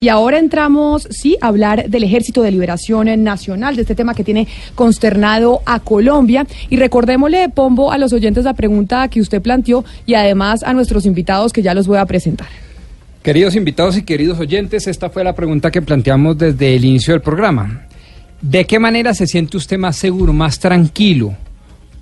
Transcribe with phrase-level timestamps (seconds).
[0.00, 4.22] Y ahora entramos, sí, a hablar del Ejército de Liberación Nacional, de este tema que
[4.22, 6.46] tiene consternado a Colombia.
[6.70, 11.04] Y recordémosle, Pombo, a los oyentes la pregunta que usted planteó y además a nuestros
[11.04, 12.46] invitados que ya los voy a presentar.
[13.24, 17.20] Queridos invitados y queridos oyentes, esta fue la pregunta que planteamos desde el inicio del
[17.20, 17.82] programa.
[18.40, 21.34] ¿De qué manera se siente usted más seguro, más tranquilo,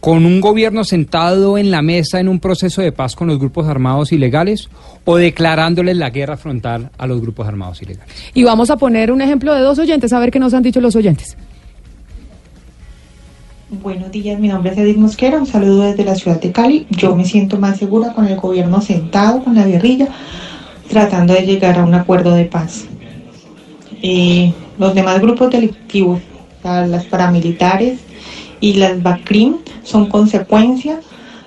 [0.00, 3.66] con un gobierno sentado en la mesa en un proceso de paz con los grupos
[3.66, 4.68] armados ilegales
[5.04, 8.14] o declarándoles la guerra frontal a los grupos armados ilegales?
[8.34, 10.80] Y vamos a poner un ejemplo de dos oyentes, a ver qué nos han dicho
[10.80, 11.36] los oyentes.
[13.68, 16.86] Buenos días, mi nombre es Edith Mosquera, un saludo desde la ciudad de Cali.
[16.90, 20.06] Yo me siento más segura con el gobierno sentado, con la guerrilla,
[20.88, 22.84] tratando de llegar a un acuerdo de paz.
[24.02, 26.20] Eh, los demás grupos delictivos,
[26.58, 27.98] o sea, las paramilitares
[28.60, 31.00] y las BACRIM, son consecuencia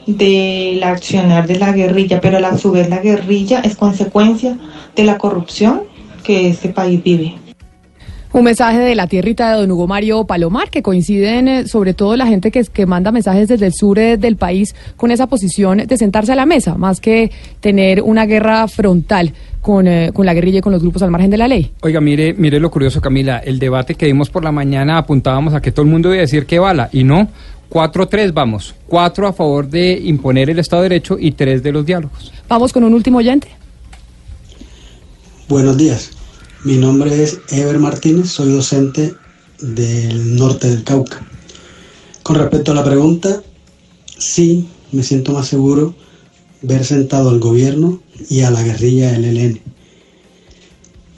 [0.06, 4.58] del accionar de la guerrilla, pero a su vez la guerrilla es consecuencia
[4.96, 5.84] de la corrupción
[6.24, 7.36] que este país vive.
[8.40, 12.16] Un mensaje de la tierrita de don Hugo Mario Palomar, que coinciden eh, sobre todo
[12.16, 15.80] la gente que, que manda mensajes desde el sur eh, del país con esa posición
[15.80, 20.34] de sentarse a la mesa, más que tener una guerra frontal con, eh, con la
[20.34, 21.74] guerrilla y con los grupos al margen de la ley.
[21.82, 23.40] Oiga, mire, mire lo curioso, Camila.
[23.40, 26.22] El debate que dimos por la mañana apuntábamos a que todo el mundo iba a
[26.22, 27.28] decir que bala, y no.
[27.70, 28.74] 4-3 vamos.
[28.88, 32.32] 4 a favor de imponer el Estado de Derecho y 3 de los diálogos.
[32.48, 33.50] Vamos con un último oyente.
[35.50, 36.12] Buenos días.
[36.66, 39.16] Mi nombre es Ever Martínez, soy docente
[39.62, 41.26] del norte del Cauca.
[42.22, 43.42] Con respecto a la pregunta,
[44.18, 45.96] sí, me siento más seguro
[46.62, 49.62] ver sentado al gobierno y a la guerrilla del ELN.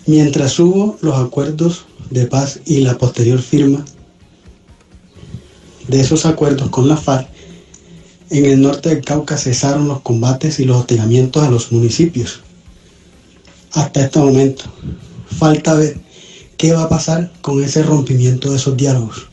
[0.05, 3.83] Mientras hubo los acuerdos de paz y la posterior firma
[5.87, 7.27] de esos acuerdos con la FARC,
[8.29, 12.41] en el norte del Cauca cesaron los combates y los hostigamientos a los municipios.
[13.71, 14.65] Hasta este momento,
[15.31, 15.95] falta ver
[16.57, 19.27] qué va a pasar con ese rompimiento de esos diálogos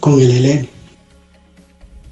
[0.00, 0.68] con el ELN.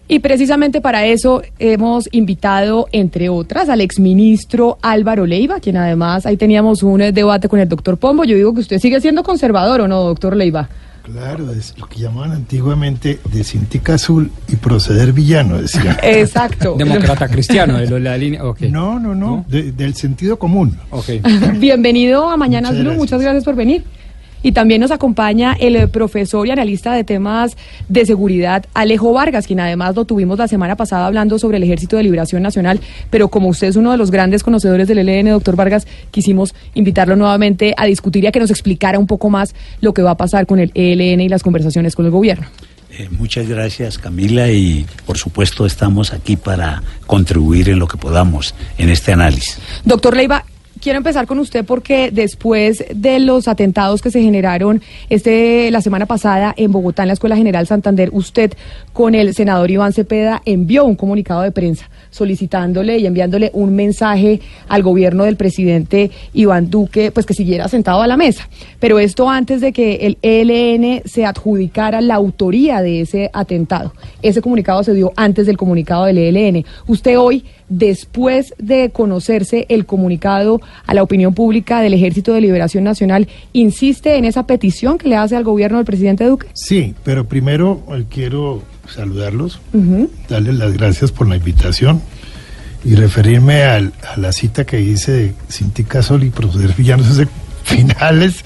[0.08, 6.36] Y precisamente para eso hemos invitado, entre otras, al exministro Álvaro Leiva, quien además ahí
[6.36, 8.24] teníamos un debate con el doctor Pombo.
[8.24, 10.68] Yo digo que usted sigue siendo conservador, ¿o no, doctor Leiva?
[11.02, 15.96] Claro, es lo que llamaban antiguamente de cintica azul y proceder villano, decían.
[16.02, 16.74] Exacto.
[16.78, 18.44] Demócrata cristiano, de lo- la línea.
[18.44, 18.60] ok.
[18.62, 20.76] No, no, no, de- del sentido común.
[20.90, 21.08] Ok.
[21.58, 22.98] Bienvenido a Mañanas Blue, gracias.
[22.98, 23.84] muchas gracias por venir.
[24.42, 27.56] Y también nos acompaña el eh, profesor y analista de temas
[27.88, 31.96] de seguridad, Alejo Vargas, quien además lo tuvimos la semana pasada hablando sobre el Ejército
[31.96, 32.80] de Liberación Nacional,
[33.10, 37.16] pero como usted es uno de los grandes conocedores del ELN, doctor Vargas, quisimos invitarlo
[37.16, 40.16] nuevamente a discutir y a que nos explicara un poco más lo que va a
[40.16, 42.46] pasar con el ELN y las conversaciones con el gobierno.
[42.92, 48.54] Eh, muchas gracias Camila y por supuesto estamos aquí para contribuir en lo que podamos
[48.78, 49.58] en este análisis.
[49.84, 50.44] Doctor Leiva,
[50.80, 56.06] quiero empezar con usted porque después de los atentados que se generaron este la semana
[56.06, 58.52] pasada en Bogotá, en la Escuela General Santander, usted
[58.92, 64.40] con el senador Iván Cepeda envió un comunicado de prensa solicitándole y enviándole un mensaje
[64.68, 68.48] al gobierno del presidente Iván Duque, pues que siguiera sentado a la mesa.
[68.78, 73.92] Pero esto antes de que el ELN se adjudicara la autoría de ese atentado.
[74.22, 76.64] Ese comunicado se dio antes del comunicado del ELN.
[76.86, 82.84] Usted hoy, después de conocerse el comunicado a la opinión pública del Ejército de Liberación
[82.84, 86.48] Nacional, insiste en esa petición que le hace al gobierno del presidente Duque.
[86.52, 89.60] Sí, pero primero eh, quiero saludarlos,
[90.28, 92.02] darles las gracias por la invitación
[92.84, 97.16] y referirme al- a la cita que hice de Cintica Sol y proceder villanos es
[97.18, 97.28] de
[97.62, 98.44] finales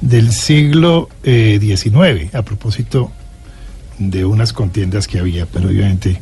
[0.00, 3.12] del siglo eh, XIX, a propósito
[3.98, 6.20] de unas contiendas que había, pero obviamente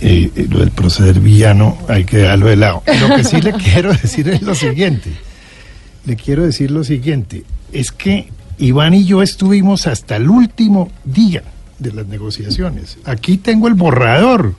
[0.00, 2.82] eh, lo del proceder villano hay que dejarlo de lado.
[3.08, 5.10] Lo que sí le quiero decir es lo siguiente,
[6.06, 8.28] le quiero decir lo siguiente, es que
[8.58, 11.42] Iván y yo estuvimos hasta el último día
[11.78, 12.98] de las negociaciones.
[13.04, 14.54] Aquí tengo el borrador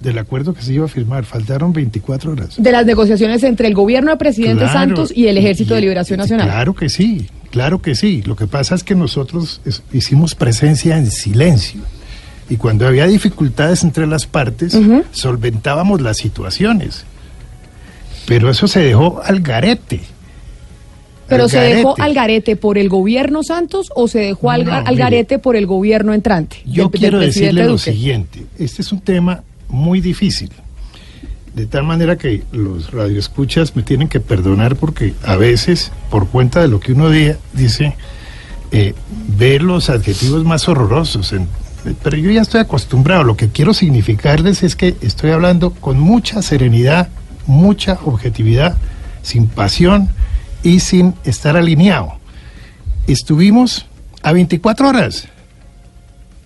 [0.00, 2.56] del acuerdo que se iba a firmar, faltaron 24 horas.
[2.58, 5.80] De las negociaciones entre el gobierno del presidente Claro, Santos y el Ejército y- de
[5.80, 6.46] Liberación Nacional.
[6.46, 8.22] Claro que sí, claro que sí.
[8.26, 11.80] Lo que pasa es que nosotros es- hicimos presencia en silencio.
[12.48, 14.78] Y cuando había dificultades entre las partes,
[15.12, 17.04] solventábamos las situaciones.
[18.26, 20.00] Pero eso se dejó al garete.
[21.26, 24.72] ¿Pero al se dejó al garete por el gobierno Santos o se dejó al, No,
[24.74, 24.96] al mire.
[24.96, 26.58] garete por el gobierno entrante?
[26.66, 30.50] Yo del- quiero decirle lo siguiente, este es un tema muy difícil,
[31.54, 36.60] de tal manera que los radioescuchas me tienen que perdonar porque a veces, por cuenta
[36.60, 37.94] de lo que uno di- dice,
[38.70, 38.92] eh,
[39.38, 41.48] ve los adjetivos más horrorosos, en-
[42.02, 46.40] pero yo ya estoy acostumbrado, lo que quiero significarles es que estoy hablando con mucha
[46.42, 47.08] serenidad,
[47.46, 48.76] mucha objetividad,
[49.22, 50.08] sin pasión
[50.62, 52.14] y sin estar alineado.
[53.06, 53.86] Estuvimos
[54.22, 55.28] a 24 horas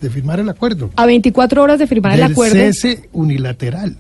[0.00, 0.90] de firmar el acuerdo.
[0.96, 2.55] A 24 horas de firmar el del acuerdo.
[2.56, 3.96] cese unilateral.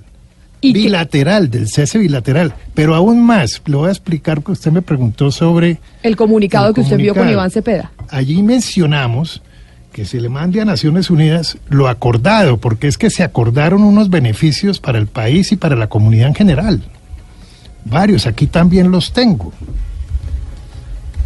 [0.60, 2.54] ¿Y qué- bilateral, del cese bilateral.
[2.74, 5.78] Pero aún más, le voy a explicar que usted me preguntó sobre...
[6.02, 7.28] El comunicado El que usted envió con.
[7.28, 7.92] Iván Cepeda.
[8.08, 9.40] Allí mencionamos
[9.98, 14.10] que se le mande a Naciones Unidas lo acordado, porque es que se acordaron unos
[14.10, 16.84] beneficios para el país y para la comunidad en general.
[17.84, 19.52] Varios, aquí también los tengo.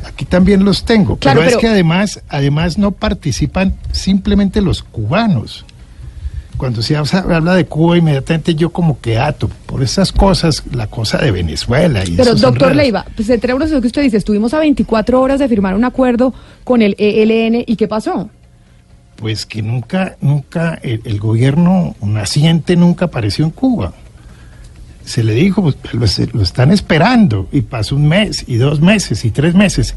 [0.07, 1.19] Aquí también los tengo.
[1.19, 5.67] Claro, pero, pero- es que además, además no participan simplemente los cubanos.
[6.57, 11.19] Cuando se habla de Cuba, inmediatamente yo como que ato por esas cosas, la cosa
[11.19, 12.05] de Venezuela.
[12.07, 12.75] Y Pero, doctor.
[12.75, 14.17] Leiva, pues entremos en lo que usted dice.
[14.17, 16.33] Estuvimos a 24 horas de firmar un acuerdo
[16.65, 17.65] con el ELN.
[17.67, 18.31] ¿Y qué pasó?
[19.17, 23.93] Pues que nunca, nunca, el, el gobierno naciente nunca apareció en Cuba.
[25.05, 25.77] Se le dijo, pues,
[26.33, 29.95] lo, están esperando, y pasó un mes, y dos meses, y tres meses.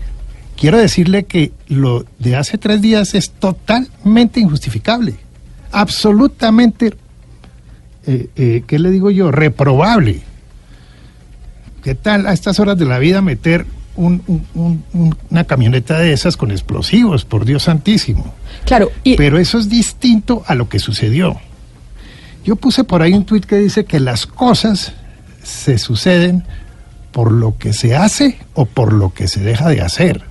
[0.58, 5.16] Quiero decirle que lo de hace tres días es totalmente injustificable,
[5.72, 6.94] absolutamente,
[8.08, 9.32] eh, eh, ¿qué le digo yo?
[9.32, 10.22] Reprobable.
[11.84, 13.66] ¿Qué tal a estas horas de la vida meter
[13.96, 18.34] un- un- un- una camioneta de esas con explosivos, por Dios santísimo?
[18.66, 21.40] Claro, y Pero eso es distinto a lo que sucedió.
[22.44, 24.94] Yo puse por ahí un tuit que dice que las cosas
[25.44, 26.44] se suceden
[27.12, 30.24] por lo que se hace o por lo que se deja de hacer.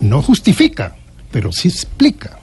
[0.00, 0.96] No justifica,
[1.30, 2.37] pero sí explica.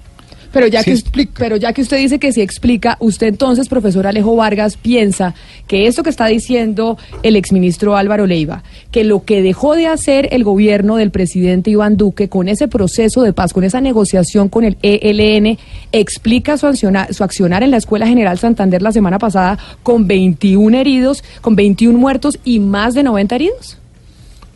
[0.55, 1.33] Pero ya, Sí que, explica.
[1.37, 5.35] pero ya que usted dice que sí explica, usted entonces, profesor Alejo Vargas, piensa
[5.67, 10.29] que esto que está diciendo el exministro Álvaro Leiva, que lo que dejó de hacer
[10.31, 14.63] el gobierno del presidente Iván Duque con ese proceso de paz, con esa negociación con
[14.63, 15.57] el ELN,
[15.91, 20.77] explica su, acciona- su accionar en la Escuela General Santander la semana pasada con 21
[20.77, 23.77] heridos, con 21 muertos y más de 90 heridos?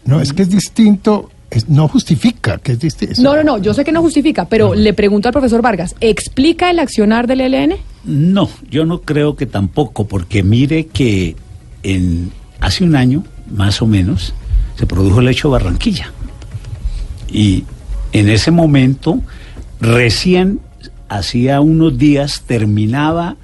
[0.06, 1.30] No, es que es distinto,
[1.68, 3.22] no justifica que es distinto.
[3.22, 6.70] No, no, no, yo sé que no justifica, pero le pregunto al profesor Vargas, ¿explica
[6.70, 7.76] el accionar del ELN?
[8.04, 11.36] No, yo no creo que tampoco, porque mire que
[11.84, 14.34] en hace un año, más o menos,
[14.78, 16.12] se produjo el hecho Barranquilla.
[17.32, 17.64] Y
[18.12, 19.20] en ese momento,
[19.80, 20.60] recién,
[21.08, 23.38] hacía unos días, terminaba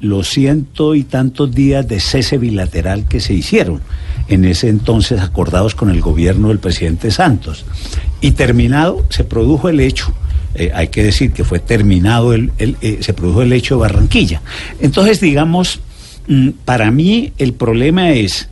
[0.00, 3.80] los ciento y tantos días de cese bilateral que se hicieron,
[4.28, 7.64] en ese entonces acordados con el gobierno del presidente Santos.
[8.20, 10.14] Y terminado, se produjo el hecho.
[10.54, 14.40] eh, hay que decir que fue terminado, el, eh, se produjo el hecho de Barranquilla.
[14.80, 15.80] Entonces, digamos,
[16.28, 18.48] mm, para mí el problema es,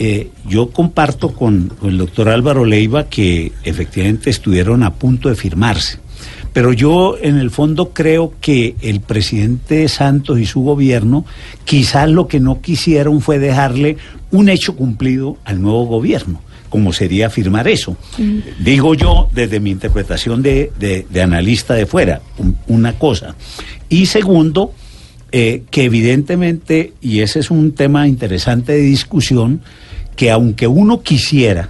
[0.00, 5.98] eh, yo comparto con el doctor Álvaro Leiva que efectivamente estuvieron a punto de firmarse.
[6.58, 11.24] Pero yo en el fondo creo que el presidente Santos y su gobierno
[11.64, 13.96] quizás lo que no quisieron fue dejarle
[14.32, 17.96] un hecho cumplido al nuevo gobierno, como sería firmar eso.
[18.58, 23.36] Digo yo desde mi interpretación de, de- de analista de fuera, un- una cosa.
[23.88, 24.72] Y segundo,
[25.30, 29.60] eh, que evidentemente, y ese es un tema interesante de discusión,
[30.16, 31.68] que aunque uno quisiera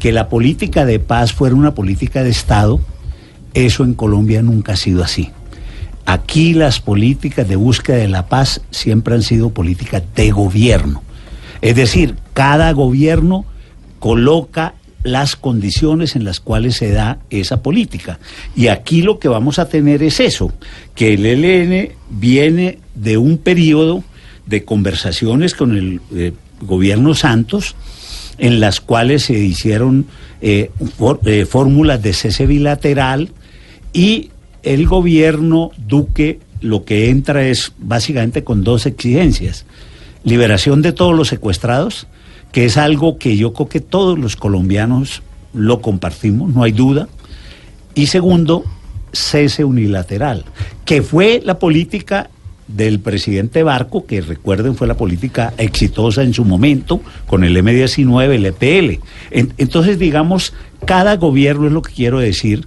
[0.00, 2.80] que la política de paz fuera una política de Estado,
[3.54, 5.30] eso en Colombia nunca ha sido así.
[6.06, 11.02] Aquí las políticas de búsqueda de la paz siempre han sido políticas de gobierno.
[11.60, 13.44] Es decir, cada gobierno
[13.98, 18.18] coloca las condiciones en las cuales se da esa política.
[18.56, 20.52] Y aquí lo que vamos a tener es eso,
[20.94, 24.02] que el ELN viene de un periodo
[24.46, 27.74] de conversaciones con el eh, gobierno Santos,
[28.38, 30.06] en las cuales se hicieron
[30.40, 30.70] eh,
[31.26, 33.30] eh, fórmulas de cese bilateral
[33.92, 34.30] y
[34.62, 39.64] el gobierno Duque lo que entra es básicamente con dos exigencias.
[40.24, 42.06] Liberación de todos los secuestrados,
[42.52, 45.22] que es algo que yo creo que todos los colombianos
[45.54, 47.08] lo compartimos, no hay duda.
[47.94, 48.64] Y segundo,
[49.12, 50.44] cese unilateral,
[50.84, 52.30] que fue la política
[52.66, 58.34] del presidente Barco, que recuerden fue la política exitosa en su momento con el M19,
[58.34, 59.00] el EPL.
[59.30, 60.52] En- entonces, digamos,
[60.84, 62.66] cada gobierno es lo que quiero decir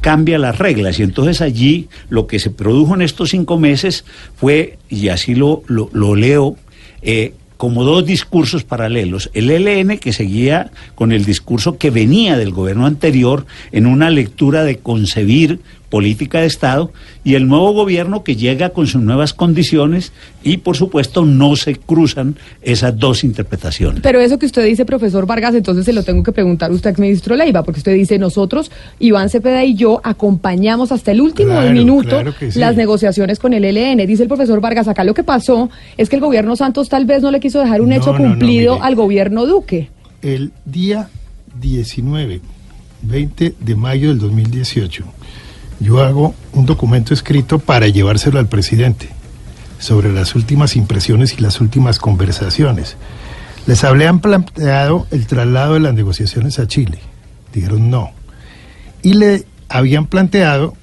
[0.00, 4.04] cambia las reglas y entonces allí lo que se produjo en estos cinco meses
[4.36, 6.56] fue, y así lo, lo, lo leo,
[7.02, 9.28] eh, como dos discursos paralelos.
[9.34, 14.64] El ELN que seguía con el discurso que venía del gobierno anterior en una lectura
[14.64, 16.92] de concebir política de Estado
[17.24, 21.74] y el nuevo gobierno que llega con sus nuevas condiciones y por supuesto no se
[21.76, 24.00] cruzan esas dos interpretaciones.
[24.00, 26.90] Pero eso que usted dice, profesor Vargas, entonces se lo tengo que preguntar a usted,
[26.90, 28.70] exministro Leiva, porque usted dice, nosotros,
[29.00, 32.58] Iván Cepeda y yo, acompañamos hasta el último Claro, minuto claro que sí.
[32.60, 34.06] las negociaciones con el ELN.
[34.06, 37.20] Dice el profesor Vargas, acá lo que pasó es que el gobierno Santos tal vez
[37.22, 38.86] no le quiso dejar un No, hecho no, no, cumplido mire.
[38.86, 39.90] al gobierno Duque.
[40.22, 41.08] El día
[41.60, 42.40] 19,
[43.02, 45.04] 20 de mayo del 2018,
[45.80, 49.08] yo hago un documento escrito para llevárselo al presidente
[49.78, 52.96] sobre las últimas impresiones y las últimas conversaciones.
[53.66, 56.98] Les habían planteado el traslado de las negociaciones a Chile.
[57.54, 58.10] Dijeron no.
[59.02, 60.74] Y le habían planteado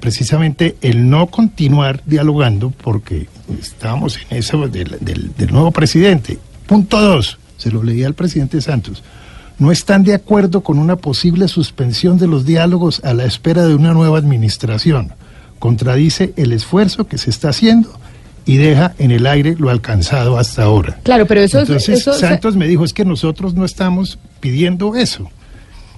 [0.00, 3.28] precisamente el no continuar dialogando porque
[3.60, 6.38] estábamos en eso del, del- del nuevo presidente.
[6.66, 9.02] Punto dos, se lo leía al presidente Santos.
[9.58, 13.74] No están de acuerdo con una posible suspensión de los diálogos a la espera de
[13.74, 15.12] una nueva administración.
[15.58, 17.90] Contradice el esfuerzo que se está haciendo
[18.44, 20.98] y deja en el aire lo alcanzado hasta ahora.
[21.04, 24.96] Claro, pero eso es- Entonces eso Santos me dijo, es que nosotros no estamos pidiendo
[24.96, 25.30] eso.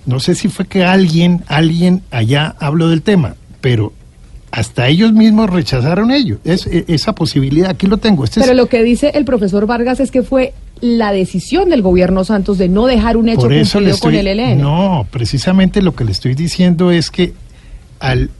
[0.04, 3.92] No sé si fue que alguien, alguien allá habló del tema, pero
[4.52, 6.38] hasta ellos mismos rechazaron ello.
[6.44, 8.22] Es, e- esa posibilidad, aquí lo tengo.
[8.22, 11.82] Este es- Pero lo que dice el profesor Vargas es que fue la decisión del
[11.82, 14.60] gobierno Santos de no dejar un hecho por eso con el ELN.
[14.60, 17.32] No, precisamente lo que le estoy diciendo es que
[18.00, 18.30] al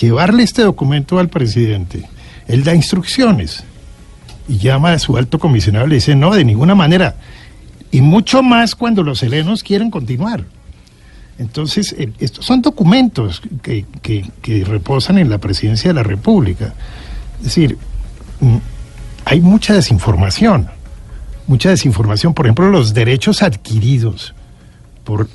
[0.00, 2.02] llevarle este documento al presidente,
[2.48, 3.64] él da instrucciones
[4.48, 7.16] y llama a su alto comisionado y le dice, no, de ninguna manera.
[7.90, 10.44] Y mucho más cuando los helenos quieren continuar.
[11.38, 16.72] Entonces, estos son documentos que, que- que reposan en la presidencia de la República.
[17.40, 17.76] Es decir,
[18.40, 18.56] mm,
[19.26, 20.68] hay mucha desinformación,
[21.46, 22.34] mucha desinformación.
[22.34, 24.34] Por ejemplo, los derechos adquiridos
[25.04, 25.28] por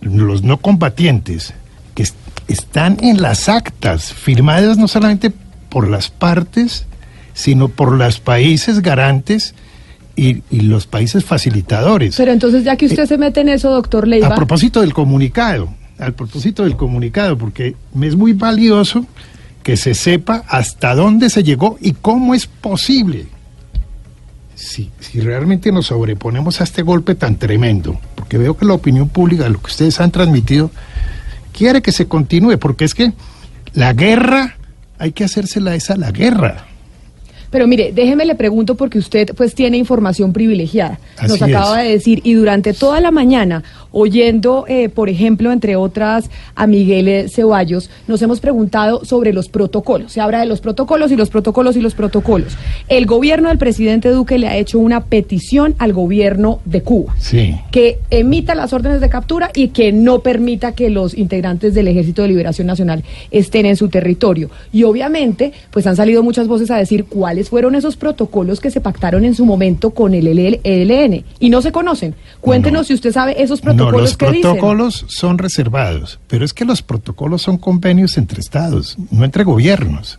[0.00, 1.52] los no combatientes
[1.94, 2.14] que est-
[2.46, 5.32] están en las actas firmadas no solamente
[5.68, 6.86] por las partes,
[7.34, 9.54] sino por los países garantes
[10.16, 12.16] y, y los países facilitadores.
[12.16, 15.68] Pero entonces, ya que usted se mete en eso, doctor Leiva, A propósito del comunicado,
[15.98, 19.04] al propósito del comunicado, porque me es muy valioso
[19.62, 23.26] que se sepa hasta dónde se llegó y cómo es posible.
[24.58, 29.08] Si, si realmente nos sobreponemos a este golpe tan tremendo, porque veo que la opinión
[29.08, 30.72] pública, lo que ustedes han transmitido,
[31.52, 33.12] quiere que se continúe, porque es que
[33.72, 34.56] la guerra,
[34.98, 36.66] hay que hacérsela esa la guerra.
[37.50, 40.98] Pero mire, déjeme le pregunto porque usted pues tiene información privilegiada.
[41.26, 41.86] Nos acaba es.
[41.86, 47.08] de decir y durante toda la mañana oyendo, eh, por ejemplo, entre otras a Miguel
[47.08, 50.12] eh, Ceballos, nos hemos preguntado sobre los protocolos.
[50.12, 52.56] Se habla de los protocolos y los protocolos y los protocolos.
[52.88, 57.56] El gobierno del presidente Duque le ha hecho una petición al gobierno de Cuba Sí.
[57.70, 62.22] que emita las órdenes de captura y que no permita que los integrantes del Ejército
[62.22, 64.50] de Liberación Nacional estén en su territorio.
[64.72, 67.04] Y obviamente, pues han salido muchas voces a decir
[67.38, 71.62] cuáles fueron esos protocolos que se pactaron en su momento con el ELN y no
[71.62, 72.16] se conocen.
[72.40, 74.42] Cuéntenos si usted sabe esos protocolos No, los que dicen.
[74.42, 80.18] protocolos son reservados, pero es que los protocolos son convenios entre estados, no entre gobiernos.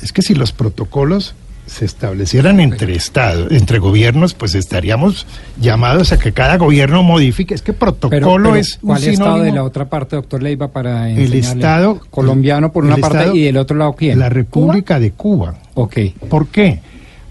[0.00, 1.34] Es que si los protocolos
[1.72, 5.26] se establecieran entre estados, entre gobiernos, pues estaríamos
[5.60, 7.54] llamados a que cada gobierno modifique.
[7.54, 10.68] Es que protocolo Pero, pero, es un ¿Cuál estado de la otra parte, doctor Leiva,
[10.68, 14.18] para el estado colombiano por una parte estado- y del otro lado quién?
[14.18, 15.54] La República de Cuba.
[15.74, 15.96] Ok.
[16.28, 16.80] ¿Por qué?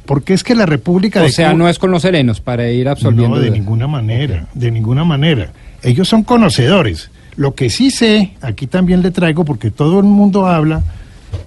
[0.05, 2.69] Porque es que la República O de sea, Cuba no es con los helenos para
[2.69, 3.35] ir absolviendo.
[3.35, 3.59] No, de dudas.
[3.59, 5.51] ninguna manera, de ninguna manera.
[5.83, 7.11] Ellos son conocedores.
[7.37, 10.81] Lo que sí sé, aquí también le traigo, porque todo el mundo habla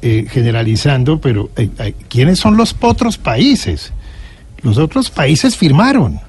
[0.03, 3.93] eh, generalizando, pero eh, eh, ¿quiénes son los otros países?
[4.63, 6.21] Los otros países firmaron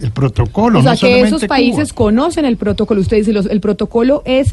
[0.00, 0.80] el protocolo.
[0.80, 1.48] o sea, no que solamente esos Cuba.
[1.48, 3.00] países conocen el protocolo.
[3.00, 4.52] Usted dice, los- el protocolo es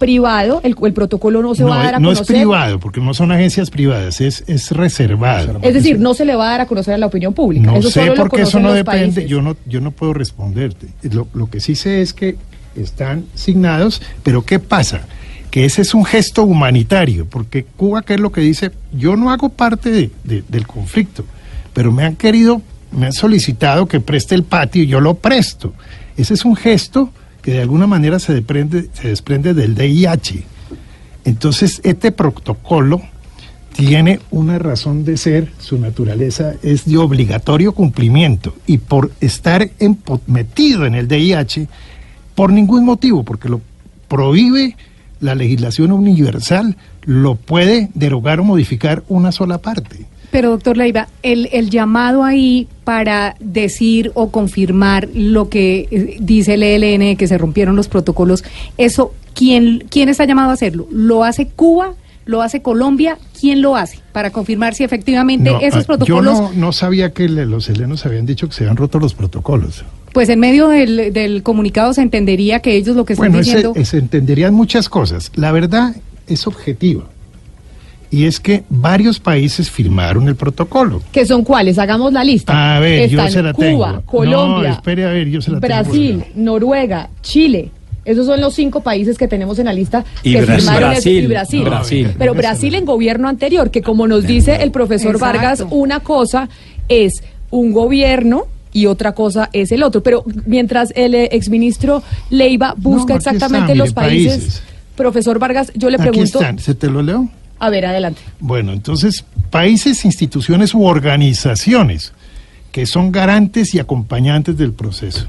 [0.00, 2.36] privado, el, el protocolo no se va a dar a no es conocer.
[2.36, 5.58] privado, porque no son agencias privadas, es, es reservado.
[5.60, 7.66] Es decir, no se le va a dar a conocer a la opinión pública.
[7.66, 9.28] No eso sé lo porque eso no depende, países.
[9.30, 10.86] yo no, yo no puedo responderte.
[11.02, 12.36] Lo, lo que sí sé es que
[12.76, 15.02] están signados, pero ¿qué pasa?
[15.50, 18.70] Que ese es un gesto humanitario, porque Cuba, ¿qué es lo que dice?
[18.92, 21.24] Yo no hago parte de- de- del conflicto,
[21.72, 25.74] pero me han querido, me han solicitado que preste el patio y yo lo presto.
[26.16, 27.10] Ese es un gesto
[27.42, 30.44] que de alguna manera se desprende, se desprende del DIH.
[31.24, 33.00] Entonces, este protocolo
[33.74, 40.20] tiene una razón de ser, su naturaleza es de obligatorio cumplimiento y por estar empo-
[40.26, 41.66] metido en el DIH,
[42.34, 43.60] por ningún motivo, porque lo
[44.08, 44.76] prohíbe
[45.20, 50.06] la legislación universal, lo puede derogar o modificar una sola parte.
[50.30, 56.54] Pero, doctor Leiva, el, el llamado ahí para decir o confirmar lo que eh, dice
[56.54, 58.44] el ELN, que se rompieron los protocolos,
[58.78, 60.86] eso, ¿quién, ¿quién está llamado a hacerlo?
[60.92, 61.94] ¿Lo hace Cuba?
[62.26, 63.18] ¿Lo hace Colombia?
[63.40, 63.98] ¿Quién lo hace?
[64.12, 66.38] Para confirmar si efectivamente No, esos ah, protocolos...
[66.38, 69.14] Yo no, no sabía que le- los helenos habían dicho que se habían roto los
[69.14, 69.84] protocolos.
[70.12, 73.74] Pues en medio del, del comunicado se entendería que ellos lo que están Bueno, diciendo...
[73.82, 75.30] se entenderían muchas cosas.
[75.36, 75.94] La verdad
[76.26, 77.04] es objetiva.
[78.12, 81.00] Y es que varios países firmaron el protocolo.
[81.12, 81.78] ¿Que son cuáles?
[81.78, 82.76] Hagamos la lista.
[82.76, 84.02] A ver, yo se la Cuba, tengo.
[84.04, 85.74] Colombia, No, espere, a ver, yo se la tengo.
[85.74, 87.70] Brasil, Noruega, Chile.
[88.04, 90.60] Esos son los cinco países que tenemos en la lista Y que Brasil.
[90.64, 91.22] firmaron Brasil.
[91.22, 91.62] y Brasil.
[91.62, 92.10] No, Brasil.
[92.18, 95.38] Pero Brasil en gobierno anterior, que como nos dice el profesor Exacto.
[95.38, 96.48] Vargas, una cosa
[96.88, 100.02] es un gobierno y otra cosa es el otro.
[100.02, 104.62] Pero mientras el eh, exministro Leiva busca No, exactamente los mire, países, países.
[104.96, 107.28] profesor Vargas, yo le Aquí pregunto, están, ¿se te lo leo?
[107.58, 108.22] a ver, adelante.
[108.38, 112.12] Bueno, entonces, países, instituciones u organizaciones
[112.72, 115.26] que son garantes y acompañantes del proceso.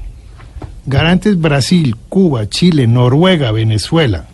[0.86, 4.26] Garantes Brasil, Cuba, Chile, Noruega, Venezuela.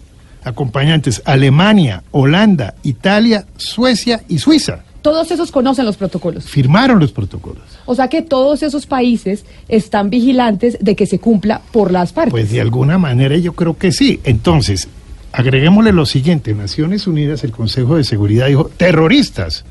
[0.44, 4.84] Acompañantes Alemania, Holanda, Italia, Suecia y Suiza.
[5.08, 6.44] Todos esos conocen los protocolos.
[6.44, 7.62] Firmaron los protocolos.
[7.86, 12.30] O sea que todos esos países están vigilantes de que se cumpla por las partes.
[12.30, 14.20] Pues de alguna manera yo creo que sí.
[14.24, 14.88] Entonces,
[15.32, 16.52] agreguémosle lo siguiente.
[16.52, 19.64] Naciones Unidas, el Consejo de Seguridad dijo terroristas.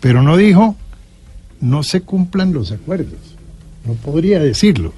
[0.00, 0.76] Pero no dijo
[1.60, 3.27] no se cumplan los acuerdos.
[3.88, 4.92] No podría decirlo.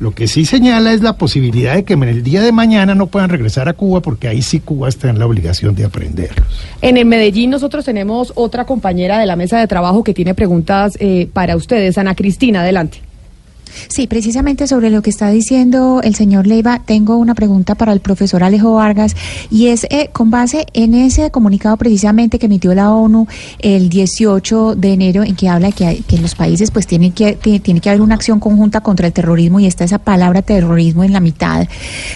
[0.00, 3.06] Lo que sí señala es la posibilidad de que en el día de mañana no
[3.06, 6.46] puedan regresar a Cuba porque ahí sí Cuba está en la obligación de aprenderlos.
[6.82, 10.98] En el Medellín nosotros tenemos otra compañera de la mesa de trabajo que tiene preguntas
[11.00, 11.96] eh, para ustedes.
[11.96, 13.07] Ana Cristina, adelante.
[13.88, 18.00] Sí, precisamente sobre lo que está diciendo el señor Leiva, tengo una pregunta para el
[18.00, 19.14] profesor Alejo Vargas
[19.50, 23.26] y es eh, con base en ese comunicado precisamente que emitió la ONU
[23.60, 27.32] el 18 de enero en que habla que, hay- que los países pues tienen que
[27.34, 31.04] ti- tiene que haber una acción conjunta contra el terrorismo y está esa palabra terrorismo
[31.04, 31.66] en la mitad.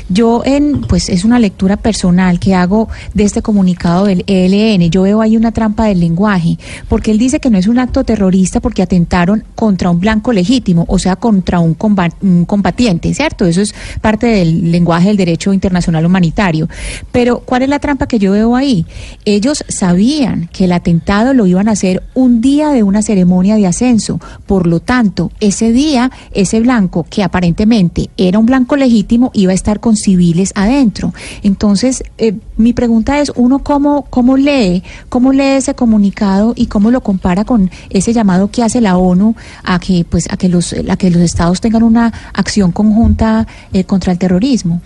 [0.08, 4.90] Yo en pues es una lectura personal que hago de este comunicado del ELN.
[4.90, 8.04] Yo veo ahí una trampa del lenguaje porque él dice que no es un acto
[8.04, 13.46] terrorista porque atentaron contra un blanco legítimo, o sea, contra un, comba- un combatiente, ¿cierto?
[13.46, 16.68] Eso es parte del lenguaje del derecho internacional humanitario.
[17.10, 18.86] Pero, ¿cuál es la trampa que yo veo ahí?
[19.24, 23.66] Ellos sabían que el atentado lo iban a hacer un día de una ceremonia de
[23.66, 24.20] ascenso.
[24.46, 29.54] Por lo tanto, ese día, ese blanco, que aparentemente era un blanco legítimo, iba a
[29.56, 31.12] estar con civiles adentro.
[31.42, 34.84] Entonces, eh, mi pregunta es, ¿uno cómo, cómo lee?
[35.08, 39.34] ¿Cómo lee ese comunicado y cómo lo compara con ese llamado que hace la ONU
[39.64, 43.84] a que, pues, a que los, a que los estados tengan una acción conjunta eh,
[43.84, 44.80] contra el terrorismo?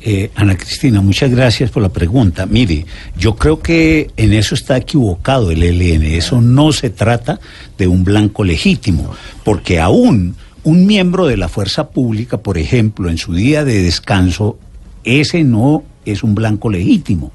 [0.00, 2.46] Eh, Ana Cristina, muchas gracias por la pregunta.
[2.46, 2.86] Mire,
[3.18, 6.02] yo creo que en eso está equivocado el ELN.
[6.04, 7.40] Eso no se trata
[7.76, 9.10] de un blanco legítimo,
[9.42, 14.58] porque aún un miembro de la fuerza pública, por ejemplo, en su día de descanso,
[15.02, 17.32] ese no es un blanco legítimo.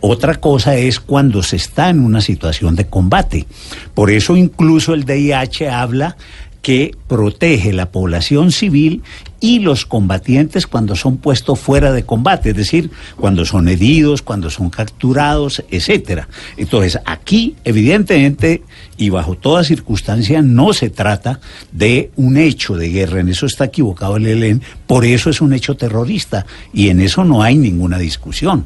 [0.00, 3.46] Otra cosa es cuando se está en una situación de combate.
[3.92, 6.16] Por eso incluso el DIH habla
[6.64, 9.02] que protege la población civil
[9.38, 14.48] y los combatientes cuando son puestos fuera de combate, es decir, cuando son heridos, cuando
[14.48, 16.26] son capturados, etcétera.
[16.56, 18.62] Entonces, aquí evidentemente
[18.96, 21.38] y bajo toda circunstancia no se trata
[21.70, 25.52] de un hecho de guerra, en eso está equivocado el ELN, por eso es un
[25.52, 28.64] hecho terrorista y en eso no hay ninguna discusión.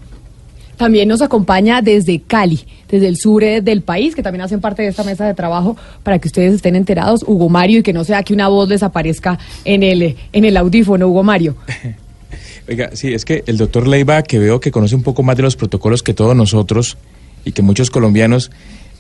[0.79, 4.83] También nos acompaña desde Cali, desde el sur eh, del país, que también hacen parte
[4.83, 8.05] de esta mesa de trabajo, para que ustedes estén enterados, Hugo Mario, y que no
[8.05, 11.57] sea que una voz les aparezca en el, en el audífono, Hugo Mario.
[12.69, 15.43] Oiga, sí, es que el doctor Leiva, que veo que conoce un poco más de
[15.43, 16.97] los protocolos que todos nosotros
[17.45, 18.51] y que muchos colombianos,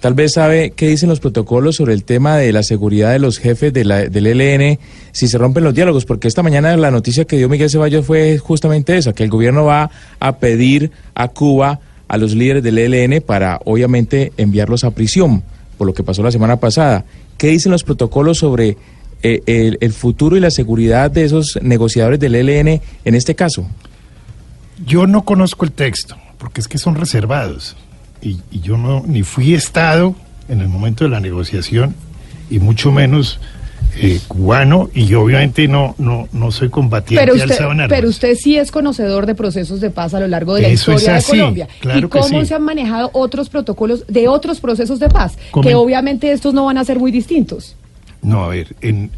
[0.00, 3.38] tal vez sabe qué dicen los protocolos sobre el tema de la seguridad de los
[3.38, 4.78] jefes de la- del ELN
[5.12, 8.38] si se rompen los diálogos, porque esta mañana la noticia que dio Miguel Ceballos fue
[8.38, 13.20] justamente esa, que el gobierno va a pedir a Cuba a los líderes del ELN
[13.20, 15.42] para obviamente enviarlos a prisión,
[15.76, 17.04] por lo que pasó la semana pasada.
[17.36, 18.76] ¿Qué dicen los protocolos sobre
[19.22, 23.66] eh, el, el futuro y la seguridad de esos negociadores del ELN en este caso?
[24.86, 27.76] Yo no conozco el texto, porque es que son reservados.
[28.22, 30.14] Y, y yo no ni fui Estado
[30.48, 31.94] en el momento de la negociación,
[32.50, 33.38] y mucho menos
[34.00, 37.86] eh, cubano, y yo obviamente no, no, no soy combatiente Pero usted, armas.
[37.88, 40.92] pero usted sí es conocedor de procesos de paz a lo largo de la Eso
[40.92, 41.68] historia así, de Colombia.
[41.80, 42.46] claro ¿Y cómo sí.
[42.46, 45.36] se han manejado otros protocolos de otros procesos de paz?
[45.52, 47.76] Comen- Que obviamente estos no van a ser muy distintos.
[48.22, 49.10] No, a ver, en,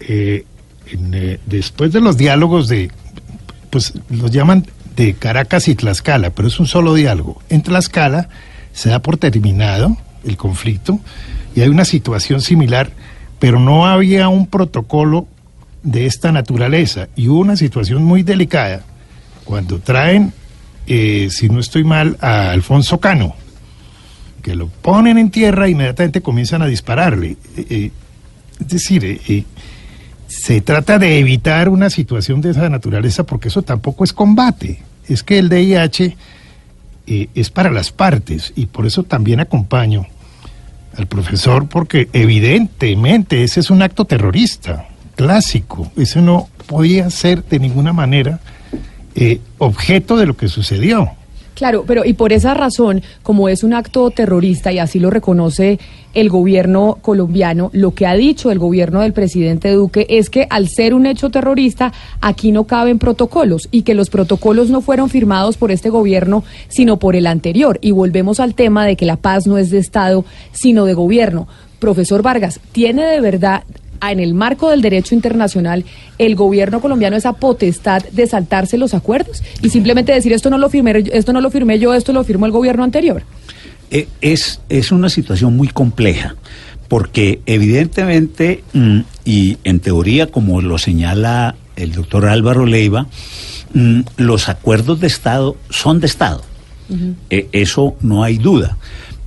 [0.00, 0.44] eh,
[0.90, 2.90] en, eh, después de los diálogos de,
[3.70, 4.66] pues los llaman
[4.98, 7.40] de Caracas y Tlaxcala, pero es un solo diálogo.
[7.48, 8.28] En Tlaxcala
[8.72, 10.98] se da por terminado el conflicto
[11.54, 12.90] y hay una situación similar,
[13.38, 15.28] pero no había un protocolo
[15.84, 18.82] de esta naturaleza y hubo una situación muy delicada
[19.44, 20.32] cuando traen,
[20.88, 23.36] eh, si no estoy mal, a Alfonso Cano,
[24.42, 27.36] que lo ponen en tierra e inmediatamente comienzan a dispararle.
[27.56, 27.90] Eh, eh,
[28.58, 29.46] es decir,
[30.26, 34.87] se trata de evitar una situación de esa naturaleza porque eso tampoco es combate.
[35.08, 36.16] Es que el DIH
[37.06, 40.06] eh, es para las partes y por eso también acompaño
[40.96, 45.90] al profesor porque evidentemente ese es un acto terrorista clásico.
[45.96, 48.40] Ese no podía ser de ninguna manera
[49.14, 51.10] eh, objeto de lo que sucedió.
[51.58, 55.80] Claro, pero y por esa razón, como es un acto terrorista y así lo reconoce
[56.14, 60.68] el gobierno colombiano, lo que ha dicho el gobierno del presidente Duque es que al
[60.68, 65.56] ser un hecho terrorista, aquí no caben protocolos y que los protocolos no fueron firmados
[65.56, 67.80] por este gobierno, sino por el anterior.
[67.82, 71.48] Y volvemos al tema de que la paz no es de Estado, sino de gobierno.
[71.80, 73.64] Profesor Vargas, ¿tiene de verdad
[74.00, 75.84] en el marco del derecho internacional
[76.18, 80.70] el gobierno colombiano esa potestad de saltarse los acuerdos y simplemente decir esto no lo
[80.70, 83.22] firmé, esto no lo firmé yo, esto lo firmó el gobierno anterior?
[83.90, 86.36] Eh, es, es una situación muy compleja,
[86.88, 93.06] porque evidentemente, mm, y en teoría, como lo señala el doctor Álvaro Leiva,
[93.72, 96.42] mm, los acuerdos de Estado son de Estado.
[97.28, 98.78] Eh, eso no hay duda.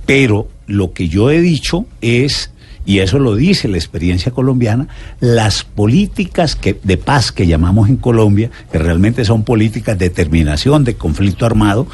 [0.04, 2.50] Pero lo que yo he dicho es,
[2.84, 4.88] y eso lo dice la experiencia colombiana,
[5.20, 10.94] las políticas de paz que llamamos en Colombia, que realmente son políticas de terminación de
[10.94, 11.86] conflicto armado,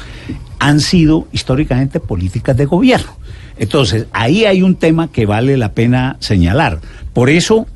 [0.57, 3.11] han sido históricamente políticas de gobierno.
[3.57, 6.79] Entonces, ahí hay un tema que vale la pena señalar.
[7.13, 7.67] Por eso,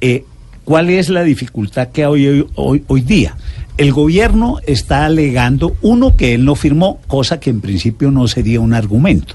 [0.00, 0.24] eh,
[0.64, 3.36] ¿cuál es la dificultad que hay hoy día?
[3.76, 8.60] El gobierno está alegando, uno, que él no firmó, cosa que en principio no sería
[8.60, 9.34] un argumento.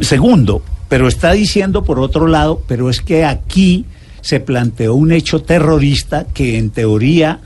[0.00, 3.86] Segundo, pero está diciendo por otro lado, pero es que aquí
[4.20, 7.38] se planteó un hecho terrorista que en teoría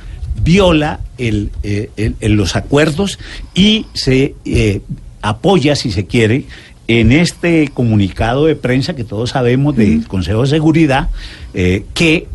[0.42, 3.20] viola el, eh, el- el- los acuerdos
[3.54, 4.80] y se eh,
[5.22, 6.46] apoya, si se quiere,
[6.88, 11.10] en este comunicado de prensa que todos sabemos del Consejo de Seguridad,
[11.54, 12.26] eh, que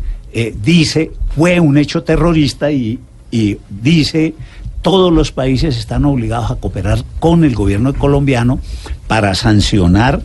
[0.64, 2.98] dice fue un hecho terrorista y,
[3.30, 4.34] y dice
[4.80, 8.60] todos los países están obligados a cooperar con el gobierno colombiano
[9.08, 10.22] para sancionar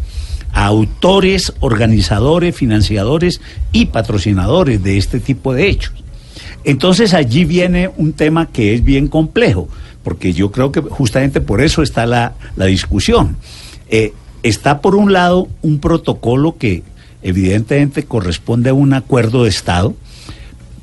[0.57, 3.41] autores, organizadores, financiadores
[3.71, 5.93] y patrocinadores de este tipo de hechos.
[6.63, 9.69] Entonces allí viene un tema que es bien complejo,
[10.03, 13.37] porque yo creo que justamente por eso está la, la discusión.
[13.89, 16.81] Eh, está por un lado un protocolo que
[17.21, 19.95] evidentemente corresponde a un acuerdo de Estado,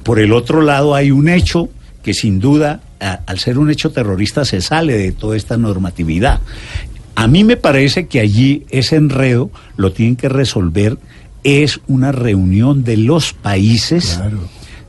[0.04, 1.68] por el otro lado hay un hecho
[2.04, 6.40] que sin duda, al ser un hecho terrorista, se sale de toda esta normatividad.
[7.14, 10.98] A mí me parece que allí ese enredo lo tienen que resolver,
[11.44, 14.20] es una reunión de los países,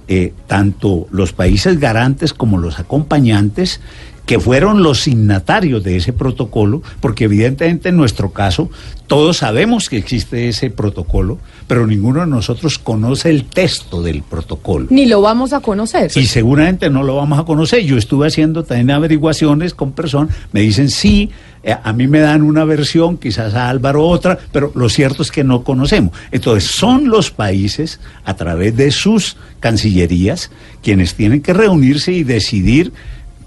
[0.08, 3.82] eh, tanto los países garantes como los acompañantes,
[4.26, 8.70] que fueron los signatarios de ese protocolo, porque evidentemente en nuestro caso
[9.08, 14.88] todos sabemos que existe ese protocolo, pero ninguno de nosotros conoce el texto del protocolo.
[14.90, 16.12] Ni lo vamos a conocer.
[16.16, 17.84] Y seguramente no lo vamos a conocer.
[17.84, 21.30] Yo estuve haciendo también averiguaciones con personas, me dicen sí,
[21.62, 25.32] eh, a mí me dan una versión, quizás a Álvaro otra, pero lo cierto es
[25.32, 26.14] que no conocemos.
[26.32, 30.50] Entonces son los países, a través de sus cancillerías,
[30.82, 32.92] quienes tienen que reunirse y decidir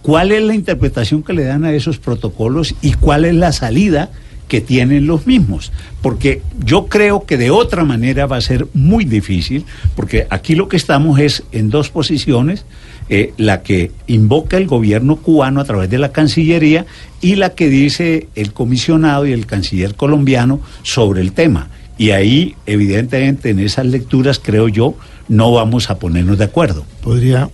[0.09, 4.11] cuál es la interpretación que le dan a esos protocolos y cuál es la salida
[4.49, 5.71] que tienen los mismos.
[6.01, 10.67] Porque yo creo que de otra manera va a ser muy difícil, porque aquí lo
[10.67, 12.65] que estamos es en dos posiciones,
[13.11, 16.87] eh, la que invoca el gobierno cubano a través de la Cancillería
[17.21, 21.69] y la que dice el comisionado y el canciller colombiano sobre el tema.
[21.99, 24.95] Y ahí, evidentemente, en esas lecturas, creo yo,
[25.29, 26.87] no vamos a ponernos de acuerdo.
[27.03, 27.51] Podría,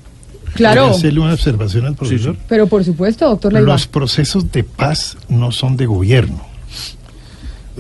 [0.55, 0.87] Claro.
[0.87, 2.37] hacerle una observación al profesor.
[2.49, 3.73] Pero por supuesto, doctor Leiva.
[3.73, 6.45] Los procesos de paz no son de gobierno.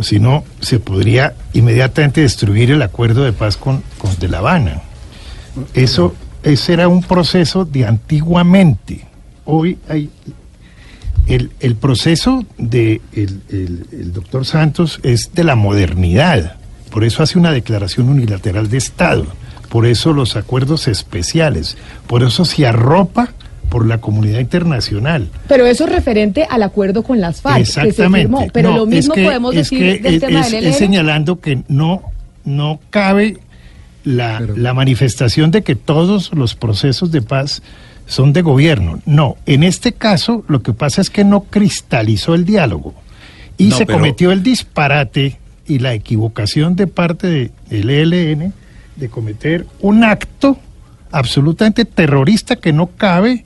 [0.03, 4.83] Si no, se podría inmediatamente destruir el acuerdo de paz con, con De La Habana.
[5.73, 9.07] Eso, ese era un proceso de antiguamente.
[9.45, 10.11] Hoy hay.
[11.27, 16.57] El, el proceso de el, el- el doctor Santos es de la modernidad.
[16.91, 19.27] Por eso hace una declaración unilateral de Estado.
[19.75, 21.77] Por eso los acuerdos especiales.
[22.07, 23.31] Por eso se arropa
[23.71, 25.29] por la comunidad internacional.
[25.49, 28.29] Pero eso es referente al acuerdo con las FARC que se Exactamente.
[28.29, 28.47] firmó.
[28.53, 30.67] Pero No, lo mismo es que- podemos es decir que del es, tema es- del
[30.67, 32.03] es señalando que no,
[32.45, 33.39] no cabe
[34.05, 37.61] la, la manifestación de que todos los procesos de paz
[38.07, 39.01] son de gobierno.
[39.07, 42.95] No, en este caso lo que pasa es que no cristalizó el diálogo.
[43.59, 48.53] Y No, se pero- cometió el disparate y la equivocación de parte de- del ELN
[48.97, 50.59] de cometer un acto
[51.11, 53.45] absolutamente terrorista que no cabe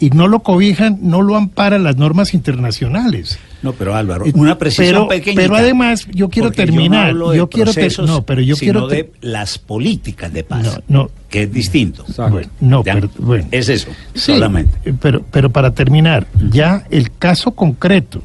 [0.00, 3.38] y no lo cobijan, no lo amparan las normas internacionales.
[3.62, 5.40] No, pero Álvaro, una precisión pero- pequeñita.
[5.42, 8.42] pero además, yo quiero terminar, Yo, no, hablo de yo quiero ter- procesos, no, pero
[8.42, 10.80] yo sino quiero de las políticas de paz.
[10.88, 11.10] No, no.
[11.30, 12.04] Que es distinto.
[12.30, 13.46] Bueno, no, Ya, pero- bueno.
[13.52, 14.92] Es eso, Sí, solamente.
[15.00, 18.22] Pero, pero para terminar, ya el caso concreto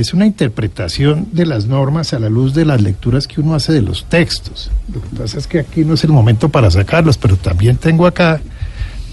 [0.00, 3.72] es una interpretación de las normas a la luz de las lecturas que uno hace
[3.72, 4.70] de los textos.
[4.92, 8.06] Lo que pasa es que aquí no es el momento para sacarlos, pero también tengo
[8.06, 8.40] acá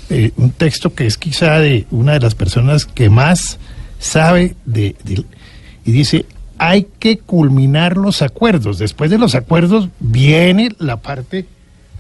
[0.10, 3.58] eh, un texto que es quizá de una de las personas que más
[3.98, 4.96] sabe de,
[5.84, 6.26] y dice
[6.58, 8.78] hay que culminar los acuerdos.
[8.78, 11.48] Después de los acuerdos viene la parte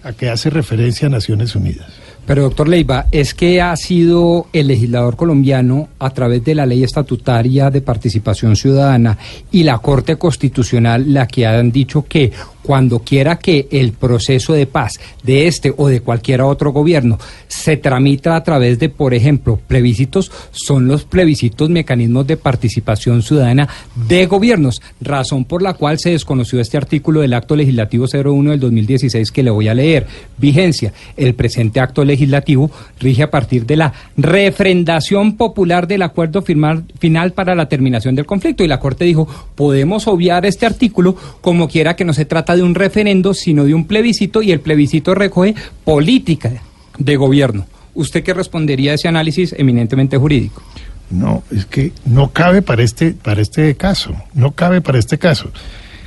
[0.03, 1.87] a que hace referencia a Naciones Unidas.
[2.25, 6.83] Pero doctor Leiva, es que ha sido el legislador colombiano a través de la ley
[6.83, 9.17] estatutaria de participación ciudadana
[9.51, 12.31] y la Corte Constitucional la que han dicho que
[12.65, 17.77] cuando quiera que el proceso de paz de este o de cualquier otro gobierno se
[17.77, 23.69] tramita a través de, por ejemplo, plebiscitos, son los plebiscitos mecanismos de participación ciudadana
[24.07, 28.59] de gobiernos, razón por la cual se desconoció este artículo del Acto Legislativo 01 del
[28.59, 30.07] 2016 que le voy a leer.
[30.37, 30.93] Vigencia.
[31.15, 37.33] El presente acto legislativo rige a partir de la refrendación popular del acuerdo firmar- final
[37.33, 38.63] para la terminación del conflicto.
[38.63, 42.63] Y la Corte dijo, podemos obviar este artículo como quiera que no se trata de
[42.63, 46.51] un referendo, sino de un plebiscito y el plebiscito recoge política
[46.97, 47.65] de gobierno.
[47.93, 50.61] ¿Usted qué respondería a ese análisis eminentemente jurídico?
[51.09, 55.51] No, es que no cabe para este, para este caso, no cabe para este caso.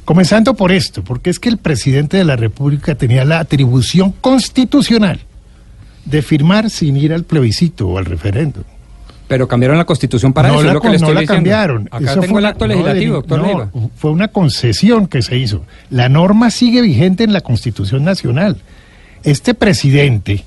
[0.05, 5.21] Comenzando por esto, porque es que el presidente de la República tenía la atribución constitucional
[6.05, 8.65] de firmar sin ir al plebiscito o al referéndum.
[9.29, 11.21] Pero cambiaron la constitución para no eso, la, es lo que le estoy no la
[11.21, 11.35] diciendo.
[11.37, 11.89] cambiaron.
[11.93, 13.71] Acá Eso tengo fue el acto no, legislativo, de- doctor no, Leiva.
[13.97, 15.65] Fue una concesión que se hizo.
[15.91, 18.57] La norma sigue vigente en la Constitución Nacional.
[19.25, 20.45] Este presidente,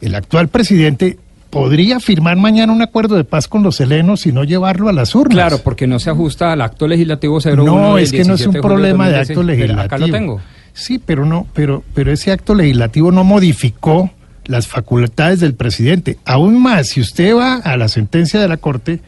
[0.00, 1.18] el actual presidente,
[1.50, 5.14] podría firmar mañana un acuerdo de paz con los helenos y no llevarlo a las
[5.14, 5.34] urnas.
[5.34, 8.40] Claro, porque no se ajusta al acto legislativo 01 No, del es que no es
[8.40, 9.30] 17 un de problema de 2016.
[9.38, 9.82] acto legislativo.
[9.82, 10.40] Acá lo tengo.
[10.72, 14.10] Sí, pero no, pero, pero ese acto legislativo no modificó
[14.48, 16.18] las facultades del presidente.
[16.24, 19.00] Aún más, si usted va a la sentencia de la Corte,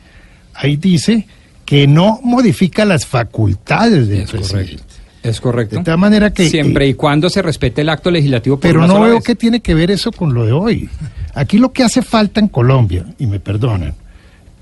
[0.55, 1.27] ahí dice
[1.65, 4.83] que no modifica las facultades del presidente.
[5.23, 5.77] Es correcto.
[5.77, 6.49] De tal manera que...
[6.49, 9.25] Siempre y cuando se respete el acto legislativo por Pero no veo vez.
[9.25, 10.89] qué tiene que ver eso con lo de hoy.
[11.35, 13.95] Aquí lo que hace falta en Colombia, y me perdonan,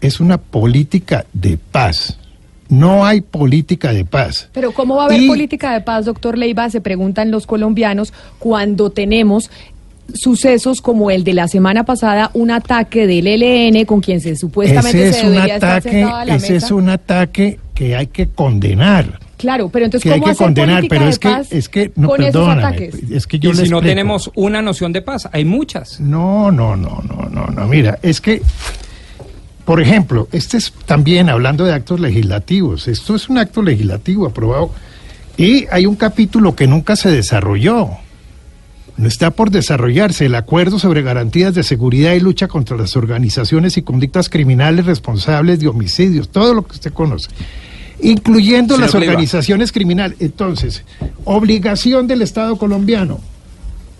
[0.00, 2.18] es una política de paz.
[2.68, 4.48] No hay política de paz.
[4.52, 6.68] Pero ¿cómo va a haber Y- política de paz, doctor Leiva?
[6.70, 9.50] Se preguntan los colombianos cuando tenemos
[10.14, 15.08] sucesos como el de la semana pasada, un ataque del ELN con quien se supuestamente
[15.08, 16.66] ese se es un debería estar ataque, sentado a la ese mesa.
[16.66, 19.20] es un ataque que hay que condenar.
[19.36, 21.68] Claro, pero entonces que hay ¿cómo que hacer condenar, pero de es que paz es
[21.68, 22.94] que no con esos ataques?
[23.10, 26.00] es que yo y si no tenemos una noción de paz, hay muchas.
[26.00, 27.68] No, no, no, no, no, no.
[27.68, 28.42] Mira, es que,
[29.64, 32.88] por ejemplo, este es también hablando de actos legislativos.
[32.88, 34.72] Esto es un acto legislativo aprobado
[35.36, 37.90] y hay un capítulo que nunca se desarrolló.
[38.98, 43.76] No está por desarrollarse el acuerdo sobre garantías de seguridad y lucha contra las organizaciones
[43.76, 47.30] y conductas criminales responsables de homicidios, todo lo que usted conoce,
[48.02, 50.18] incluyendo Señor las organizaciones criminales.
[50.18, 50.82] Entonces,
[51.24, 53.20] obligación del Estado colombiano,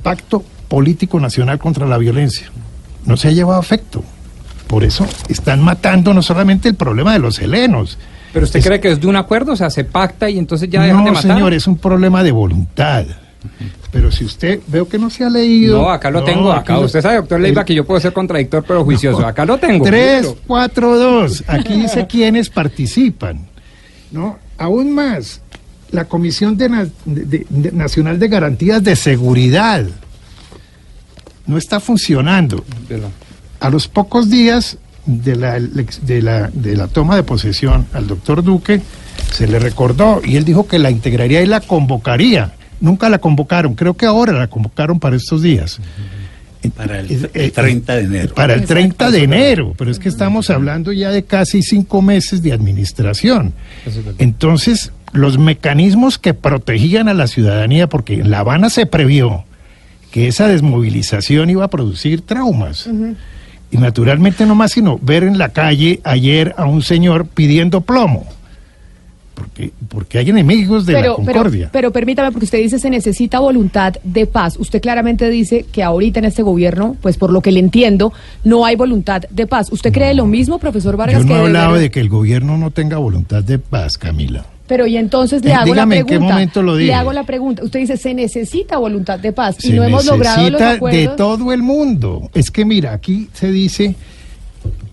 [0.03, 2.51] pacto político nacional contra la violencia.
[3.07, 4.03] No se ha llevado a efecto.
[4.67, 7.99] Por eso están matando no solamente el problema de los helenos.
[8.33, 10.83] Pero usted cree que es de un acuerdo, o sea, se pacta y entonces ya
[10.83, 11.37] dejan de no, matar.
[11.37, 13.07] señor, es un problema de voluntad.
[13.93, 15.81] Pero si usted veo que no se ha leído.
[15.83, 16.75] No, acá lo No, tengo, acá.
[16.75, 19.27] lo- Usted sabe, doctor Leiva, que yo puedo ser contradictor pero juicioso.
[19.27, 19.85] Acá lo tengo.
[19.85, 20.39] 3, Míralo.
[20.47, 21.45] 4, 2.
[21.47, 23.47] Aquí dice quiénes participan.
[24.11, 24.39] ¿no?
[24.59, 25.41] Aún más,
[25.91, 29.85] la Comisión de Na- de- de- Nacional de Garantías de Seguridad
[31.47, 32.65] no está funcionando.
[33.61, 38.07] A los pocos días de la, elex- de la, de la toma de posesión al
[38.07, 38.83] doctor Duque,
[39.33, 42.53] se le recordó y él dijo que la integraría y la convocaría.
[42.81, 45.81] Nunca la convocaron, creo que ahora la convocaron para estos días.
[46.77, 48.35] Para el, Eh, el eh, 30 de enero.
[48.35, 52.43] Para el 30 de enero, pero es que estamos hablando ya de casi cinco meses
[52.43, 53.53] de administración.
[54.19, 59.45] Entonces, los mecanismos que protegían a la ciudadanía, porque en La Habana se previó
[60.11, 62.89] que esa desmovilización iba a producir traumas.
[63.71, 68.27] Y naturalmente no más sino ver en la calle ayer a un señor pidiendo plomo.
[69.39, 71.71] Porque, porque hay enemigos de la pero, concordia.
[71.73, 74.57] pero permítame, porque usted dice se necesita voluntad de paz.
[74.59, 78.13] Usted claramente dice que ahorita en este gobierno, pues por lo que le entiendo,
[78.45, 79.71] no hay voluntad de paz.
[79.71, 81.23] ¿Usted cree lo mismo, profesor Vargas?
[81.23, 83.97] Yo no que he hablado debería- de que el gobierno no tenga voluntad de paz,
[83.97, 84.45] Camila.
[84.67, 86.35] Pero y entonces le Eh, hago dígame la en qué pregunta.
[86.35, 86.95] momento lo le dije.
[86.95, 87.65] hago la pregunta.
[87.65, 91.01] Usted dice se necesita voluntad de paz y no hemos logrado los necesita acuerdos.
[91.01, 92.29] de todo el mundo.
[92.35, 93.95] Es que mira, aquí se dice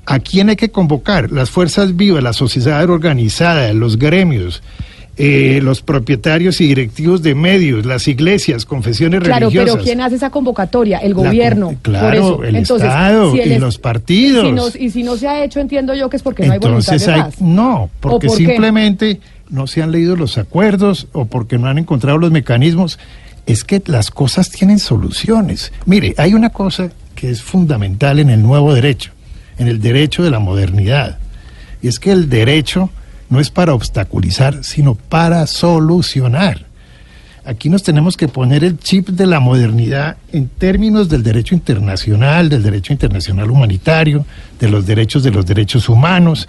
[0.05, 4.61] a quién hay que convocar, las fuerzas vivas, la sociedad organizada, los gremios,
[5.17, 9.71] eh, los propietarios y directivos de medios, las iglesias, confesiones Claro, religiosas.
[9.75, 10.97] pero ¿quién hace esa convocatoria?
[10.97, 11.73] El La gobierno.
[11.81, 12.43] claro, por eso.
[12.43, 14.45] el Entonces, Estado si el y es- los partidos.
[14.45, 16.59] Si no- y si no se ha hecho, entiendo yo que es porque no hay
[16.59, 18.45] voluntad Entonces de hay, no, porque por qué?
[18.45, 22.99] simplemente no se han leído los acuerdos o porque no han encontrado los mecanismos.
[23.45, 25.71] Es que las cosas tienen soluciones.
[25.85, 29.11] Mire, hay una cosa que es fundamental en el nuevo derecho,
[29.57, 31.17] en el derecho de la modernidad,
[31.81, 32.89] y es que el derecho
[33.29, 36.65] no es para obstaculizar, sino para solucionar.
[37.43, 42.49] Aquí nos tenemos que poner el chip de la modernidad en términos del derecho internacional,
[42.49, 44.25] del derecho internacional humanitario,
[44.59, 46.47] de los derechos de los derechos humanos,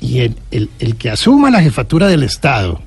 [0.00, 2.80] y el, el- el que asuma la jefatura del Estado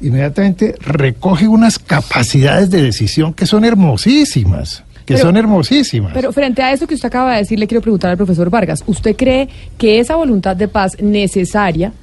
[0.00, 6.12] inmediatamente recoge unas capacidades de decisión que son hermosísimas, que Pero- son hermosísimas.
[6.12, 8.84] Pero frente a eso que usted acaba de decir, le quiero preguntar al profesor Vargas.
[8.86, 11.94] ¿Usted cree que esa voluntad de paz necesaria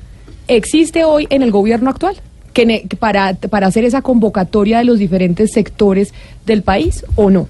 [0.48, 2.16] existe hoy en el gobierno actual?
[2.52, 6.16] Que ne- que para, para hacer esa convocatoria de los diferentes sectores
[6.48, 7.48] del país o no?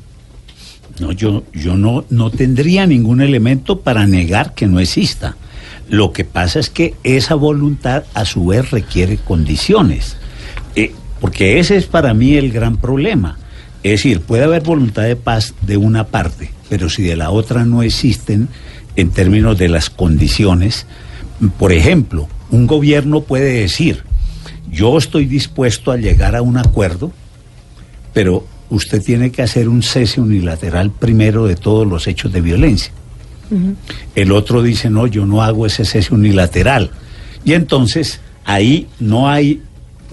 [1.00, 5.38] No, yo, yo no, no tendría ningún elemento para negar que no exista.
[5.88, 10.18] Lo que pasa es que esa voluntad a su vez requiere condiciones.
[10.76, 10.92] Eh,
[11.22, 13.38] porque ese es para mí el gran problema.
[13.86, 17.66] Es decir, puede haber voluntad de paz de una parte, pero si de la otra
[17.66, 18.50] no existen
[18.96, 20.88] en términos de las condiciones,
[21.60, 24.02] por ejemplo, un gobierno puede decir,
[24.72, 27.12] yo estoy dispuesto a llegar a un acuerdo,
[28.12, 32.92] pero usted tiene que hacer un cese unilateral primero de todos los hechos de violencia.
[34.16, 36.90] El otro dice, no, yo no hago ese cese unilateral.
[37.44, 39.62] Y entonces ahí no hay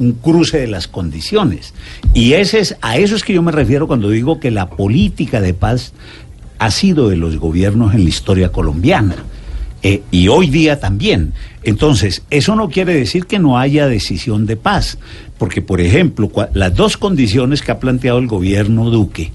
[0.03, 1.75] un cruce de las condiciones.
[2.13, 5.41] Y ese es, a eso es que yo me refiero cuando digo que la política
[5.41, 5.93] de paz
[6.59, 9.17] ha sido de los gobiernos en la historia colombiana.
[9.85, 11.33] eh, y hoy día también.
[11.65, 14.99] Entonces, eso no quiere decir que no haya decisión de paz,
[15.39, 19.33] porque, por ejemplo, las dos condiciones que ha planteado el gobierno Duque,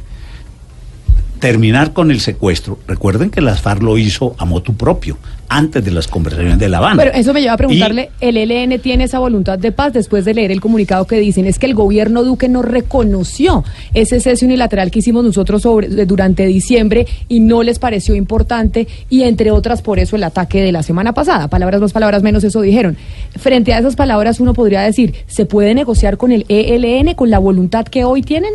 [1.40, 5.18] terminar con el secuestro, recuerden que las FARC lo hizo a motu propio,
[5.50, 7.02] antes de las conversaciones de La Habana.
[7.02, 10.34] Pero eso me lleva a preguntarle, ¿el ELN tiene esa voluntad de paz después de
[10.34, 11.46] leer el comunicado que dicen?
[11.46, 16.46] Es que el gobierno Duque no reconoció ese cese unilateral que hicimos nosotros sobre, durante
[16.46, 20.84] diciembre y no les pareció importante y entre otras por eso el ataque de la
[20.84, 21.48] semana pasada.
[21.48, 22.98] Palabras más, palabras menos, eso dijeron.
[23.38, 27.40] Frente a esas palabras uno podría decir, ¿se puede negociar con el ELN con la
[27.40, 28.52] voluntad que hoy tienen?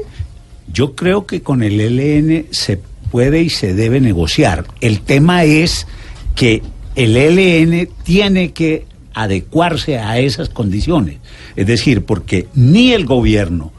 [0.72, 2.80] Yo creo que con el ELN se
[3.10, 4.64] puede y se debe negociar.
[4.80, 5.86] El tema es
[6.34, 6.62] que
[6.94, 11.18] el ELN tiene que adecuarse a esas condiciones.
[11.56, 13.72] Es decir, porque ni el gobierno,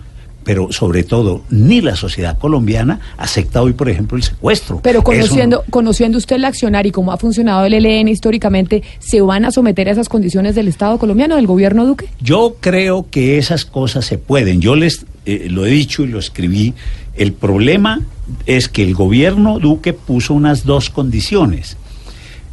[0.44, 4.80] pero sobre todo ni la sociedad colombiana acepta hoy, por ejemplo, el secuestro.
[4.84, 9.46] Pero conociendo, conociendo usted el accionar y cómo ha funcionado el ELN históricamente, ¿se van
[9.46, 12.10] a someter a esas condiciones del Estado colombiano, del gobierno Duque?
[12.20, 14.62] Yo creo que esas cosas se pueden.
[14.62, 16.74] Yo les eh, lo he dicho y lo escribí.
[17.16, 18.02] El problema
[18.46, 21.78] es que el gobierno Duque puso unas dos condiciones,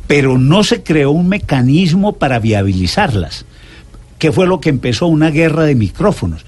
[0.07, 3.47] pero no se creó un mecanismo para viabilizarlas.
[4.19, 6.45] que fue lo que empezó una guerra de micrófonos?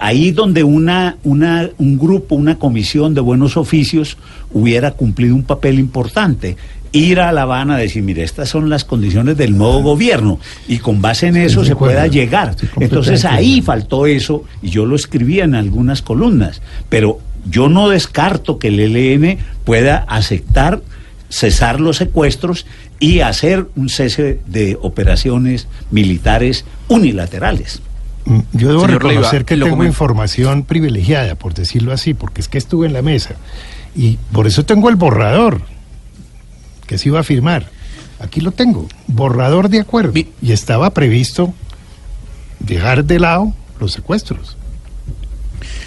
[0.00, 4.16] Ahí donde una, una, un grupo, una comisión de buenos oficios
[4.52, 6.56] hubiera cumplido un papel importante.
[6.92, 10.78] Ir a La Habana a decir, mire, estas son las condiciones del nuevo gobierno y
[10.78, 11.94] con base en eso se acuerdo.
[11.94, 12.56] pueda llegar.
[12.80, 18.58] Entonces ahí faltó eso y yo lo escribía en algunas columnas, pero yo no descarto
[18.58, 20.82] que el ELN pueda aceptar
[21.28, 22.66] cesar los secuestros
[22.98, 27.80] y hacer un cese de operaciones militares unilaterales.
[28.52, 32.58] Yo debo Señor Leiva, reconocer que tengo información privilegiada, por decirlo así, porque es que
[32.58, 33.34] estuve en la mesa.
[33.96, 35.62] Y por eso tengo el borrador
[36.86, 37.70] que se iba a firmar.
[38.20, 40.12] Aquí lo tengo, borrador de acuerdo.
[40.16, 41.54] Y estaba previsto
[42.58, 44.56] dejar de lado los secuestros.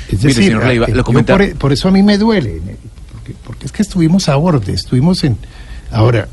[0.07, 2.17] Es Mire, decir, señor Leiva, eh, lo yo comentaba- por, por eso a mí me
[2.17, 2.61] duele,
[3.11, 5.37] porque, porque es que estuvimos a borde, estuvimos en...
[5.91, 6.27] Ahora,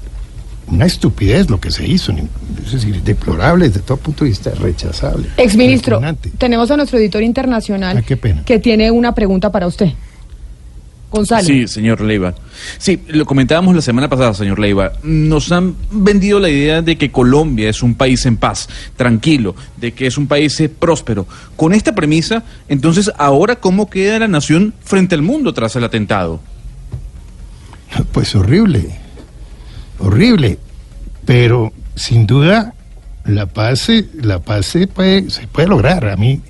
[0.68, 2.12] una estupidez lo que se hizo,
[2.64, 5.28] es decir, deplorable desde todo punto de vista, rechazable.
[5.36, 6.00] Exministro,
[6.38, 8.44] tenemos a nuestro editor internacional Ah, qué pena.
[8.44, 9.90] que tiene una pregunta para usted.
[11.10, 11.42] Gonzalo.
[11.44, 12.34] Sí, señor Leiva.
[12.78, 14.92] Sí, lo comentábamos la semana pasada, señor Leiva.
[15.02, 19.90] Nos han vendido la idea de que Colombia es un país en paz, tranquilo, de
[19.92, 21.26] que es un país eh, próspero.
[21.56, 26.40] Con esta premisa, entonces, ahora, ¿cómo queda la nación frente al mundo tras el atentado?
[28.12, 28.96] Pues horrible,
[30.00, 30.58] horrible.
[31.24, 32.74] Pero sin duda
[33.24, 36.08] la paz, la paz se puede, se puede lograr.
[36.08, 36.40] A mí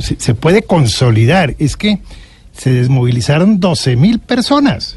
[0.00, 1.54] se, se puede consolidar.
[1.58, 2.00] Es que
[2.52, 4.96] se desmovilizaron 12 mil personas.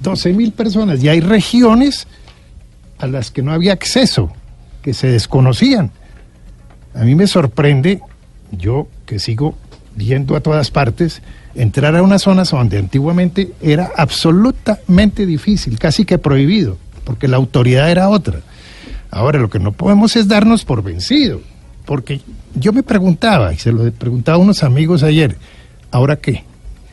[0.00, 1.02] 12 mil personas.
[1.02, 2.06] Y hay regiones
[2.98, 4.32] a las que no había acceso,
[4.82, 5.90] que se desconocían.
[6.94, 8.00] A mí me sorprende,
[8.50, 9.56] yo que sigo
[9.96, 11.22] yendo a todas partes,
[11.54, 17.90] entrar a unas zonas donde antiguamente era absolutamente difícil, casi que prohibido, porque la autoridad
[17.90, 18.40] era otra.
[19.10, 21.40] Ahora lo que no podemos es darnos por vencido,
[21.84, 22.20] porque
[22.54, 25.36] yo me preguntaba, y se lo preguntaba a unos amigos ayer,
[25.90, 26.44] ¿ahora qué?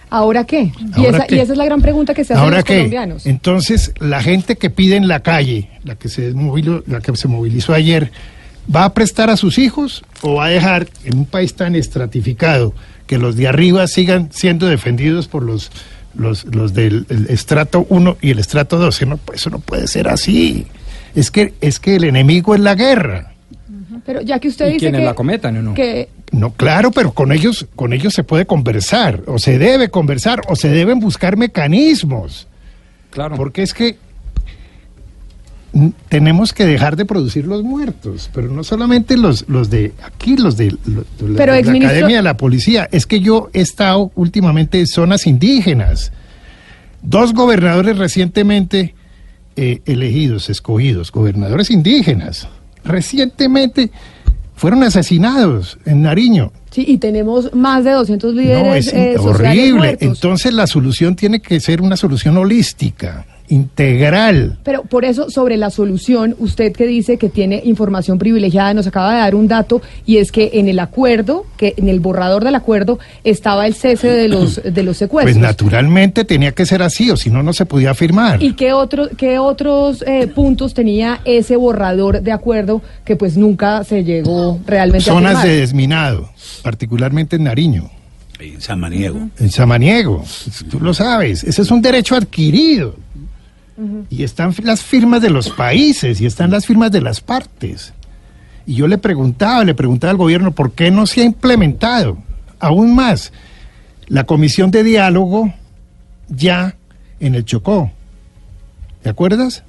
[0.09, 0.71] ¿Ahora qué?
[0.97, 1.35] Y, ¿Ahora esa, qué?
[1.35, 2.75] y esa es la gran pregunta que se hacen ¿Ahora los qué?
[2.77, 3.25] colombianos.
[3.27, 7.27] Entonces, la gente que pide en la calle, la que se desmoviló- la que se
[7.27, 8.11] movilizó ayer,
[8.75, 12.73] ¿va a prestar a sus hijos o va a dejar en un país tan estratificado
[13.05, 15.71] que los de arriba sigan siendo defendidos por los
[16.19, 19.07] los, los del el estrato 1 y el estrato 2?
[19.07, 20.67] No, pues eso no puede ser así.
[21.15, 23.33] Es que es que el enemigo es la guerra.
[24.05, 25.73] Pero ya que usted ¿Y dice quienes que, la cometan o no?
[25.73, 30.41] que No, claro, pero con ellos, con ellos se puede conversar, o se debe conversar,
[30.47, 32.47] o se deben buscar mecanismos.
[33.09, 33.35] Claro.
[33.35, 33.97] Porque es que
[36.09, 40.57] tenemos que dejar de producir los muertos, pero no solamente los, los de aquí, los
[40.57, 42.89] de, los la- Pero, de la exministro- Academia de la Policía.
[42.91, 46.11] Es que yo he estado últimamente en zonas indígenas.
[47.03, 48.95] Dos gobernadores recientemente
[49.55, 52.47] eh, elegidos, escogidos, gobernadores indígenas,
[52.83, 53.91] recientemente
[54.55, 56.51] fueron asesinados en Nariño.
[56.71, 59.73] sí, y tenemos más de 200 líderes No, es eh, sociales horrible.
[59.77, 60.01] muertos.
[60.07, 64.57] Entonces la solución tiene que ser una solución holística, integral.
[64.63, 69.13] Pero por eso, sobre la solución, usted que dice que tiene información privilegiada, nos acaba
[69.13, 72.55] de dar un dato, y es que en el acuerdo, que en el borrador del
[72.55, 75.35] acuerdo, estaba el cese de los, de los secuestros.
[75.35, 78.41] Pues naturalmente tenía que ser así, o si no, no se podía firmar.
[78.41, 83.83] ¿Y qué, otro, qué otros eh, puntos tenía ese borrador de acuerdo que pues nunca
[83.83, 86.29] se llegó realmente a Zonas de desminado,
[86.63, 87.89] particularmente en Nariño,
[88.39, 89.29] En Samaniego.
[89.37, 90.23] en Samaniego.
[90.69, 92.95] Tú lo sabes, ese es un derecho adquirido.
[94.09, 97.93] Y están las firmas de los países y están las firmas de las partes.
[98.65, 102.17] Y yo le preguntaba, le preguntaba al gobierno por qué no se ha implementado.
[102.59, 103.31] Aún más,
[104.07, 105.53] la comisión de diálogo
[106.27, 106.75] ya
[107.19, 107.91] en el Chocó.
[109.01, 109.63] ¿Te acuerdas?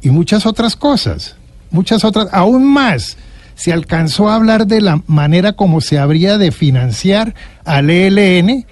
[0.00, 1.36] Y muchas otras cosas,
[1.70, 3.16] muchas otras, aún más.
[3.56, 8.64] Se alcanzó a hablar de la manera como se habría de financiar al ELN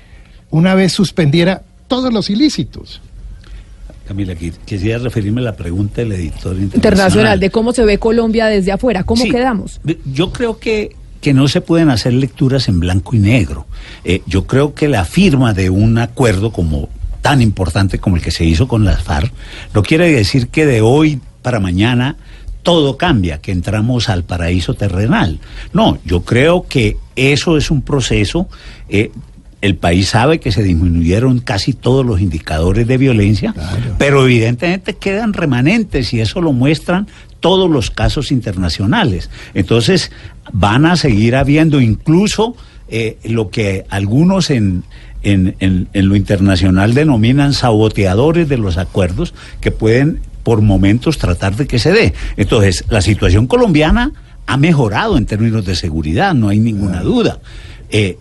[0.50, 3.02] una vez suspendiera todos los ilícitos.
[4.06, 6.74] Camila, qui- quisiera referirme a la pregunta del editor internacional.
[6.76, 9.30] internacional de cómo se ve Colombia desde afuera, cómo Sí.
[9.30, 9.80] quedamos.
[10.12, 13.66] Yo creo que, que no se pueden hacer lecturas en blanco y negro.
[14.04, 16.88] Eh, yo creo que la firma de un acuerdo como
[17.22, 19.32] tan importante como el que se hizo con las FARC
[19.74, 22.16] no quiere decir que de hoy para mañana
[22.62, 25.40] todo cambia, que entramos al paraíso terrenal.
[25.72, 28.48] No, yo creo que eso es un proceso.
[28.88, 29.10] eh,
[29.66, 33.54] el país sabe que se disminuyeron casi todos los indicadores de violencia,
[33.98, 37.06] pero evidentemente quedan remanentes y eso lo muestran
[37.40, 39.28] todos los casos internacionales.
[39.54, 40.10] Entonces,
[40.52, 42.56] van a seguir habiendo incluso
[42.88, 44.84] eh, lo que algunos en,
[45.22, 51.56] en, en- en lo internacional denominan saboteadores de los acuerdos que pueden por momentos tratar
[51.56, 52.14] de que se dé.
[52.36, 54.12] Entonces, la situación colombiana
[54.46, 57.40] ha mejorado en términos de seguridad, no hay ninguna duda.
[57.90, 58.18] Eh,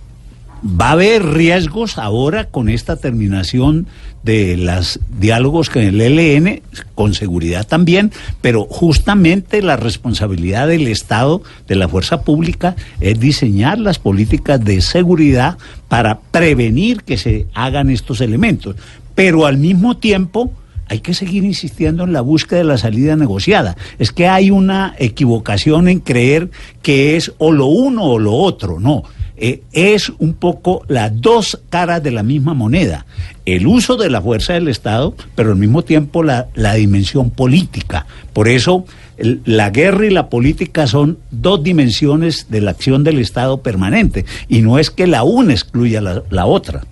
[0.65, 3.85] va a haber riesgos ahora con esta terminación
[4.23, 6.61] de los diálogos con el ELN,
[6.95, 8.11] con seguridad también,
[8.41, 14.81] pero justamente la responsabilidad del Estado, de la fuerza pública, es diseñar las políticas de
[14.81, 18.75] seguridad para prevenir que se hagan estos elementos.
[19.13, 20.51] Pero al mismo tiempo,
[20.87, 23.75] hay que seguir insistiendo en la búsqueda de la salida negociada.
[23.99, 26.49] Es que hay una equivocación en creer
[26.81, 29.03] que es o lo uno o lo otro, no.
[29.37, 33.05] Eh, es un poco las dos caras de la misma moneda.
[33.45, 38.05] El uso de la fuerza del Estado, pero al mismo tiempo la, la dimensión política.
[38.33, 38.85] Por eso
[39.17, 44.25] la guerra y la política son dos dimensiones de la acción del Estado permanente.
[44.47, 46.83] Y no es que la una excluya la- la otra.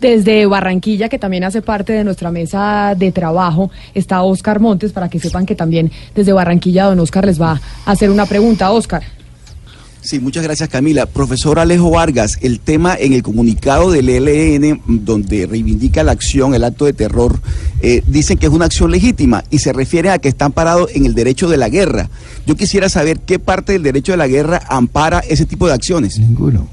[0.00, 5.08] Desde Barranquilla, que también hace parte de nuestra mesa de trabajo, está Oscar Montes, para
[5.08, 8.72] que sepan que también desde Barranquilla don Oscar les va a hacer una pregunta.
[8.72, 9.02] Oscar.
[10.02, 11.06] Sí, muchas gracias Camila.
[11.06, 16.64] Profesor Alejo Vargas, el tema en el comunicado del ELN donde reivindica la acción, el
[16.64, 17.40] acto de terror,
[17.82, 21.06] eh, dicen que es una acción legítima y se refiere a que están parados en
[21.06, 22.10] el derecho de la guerra.
[22.46, 26.18] Yo quisiera saber qué parte del derecho de la guerra ampara ese tipo de acciones.
[26.18, 26.66] Ninguno.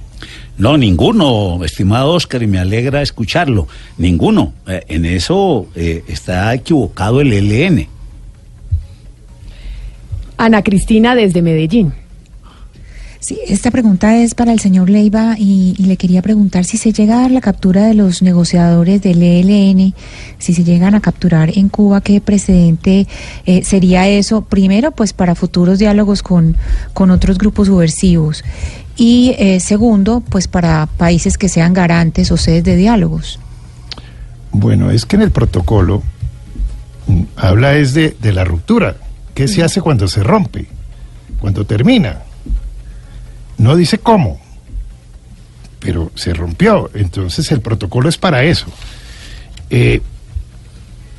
[0.57, 3.67] No, ninguno, estimado Oscar, y me alegra escucharlo.
[3.99, 4.53] Ninguno.
[4.67, 7.87] Eh, en eso eh, está equivocado el ELN.
[10.35, 11.93] Ana Cristina desde Medellín.
[13.21, 16.93] Sí, esta pregunta es para el señor Leiva y, y, le quería preguntar si se
[16.93, 19.93] llega a dar la captura de los negociadores del ELN,
[20.37, 23.07] si se llegan a capturar en Cuba, ¿qué precedente
[23.45, 24.43] eh, sería eso?
[24.43, 26.55] Primero, pues para futuros diálogos con,
[26.93, 28.45] con otros grupos subversivos
[28.95, 33.37] y eh, segundo, pues para países que sean garantes o sedes de diálogos.
[34.53, 36.03] Bueno, es que en el protocolo
[37.07, 38.95] mm, habla es de, de la ruptura.
[39.33, 40.67] ¿Qué se hace cuando se rompe?
[41.41, 42.28] Cuando termina.
[43.59, 44.39] No dice cómo,
[45.79, 46.89] pero se rompió.
[46.93, 48.65] Entonces el protocolo es para eso.
[49.69, 50.01] Eh,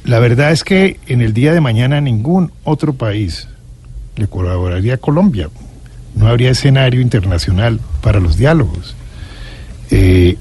[0.05, 3.47] la verdad es que en el día de mañana ningún otro país
[4.17, 5.51] le colaboraría a Colombia.
[6.15, 8.97] No habría escenario internacional para los diálogos.
[9.91, 10.37] Eh,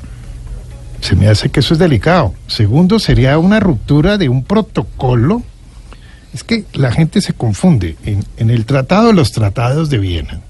[1.02, 2.34] se me hace que eso es delicado.
[2.48, 5.44] Segundo, sería una ruptura de un protocolo.
[6.34, 7.98] Es que la gente se confunde.
[8.06, 10.42] En, en el Tratado de los Tratados de Viena,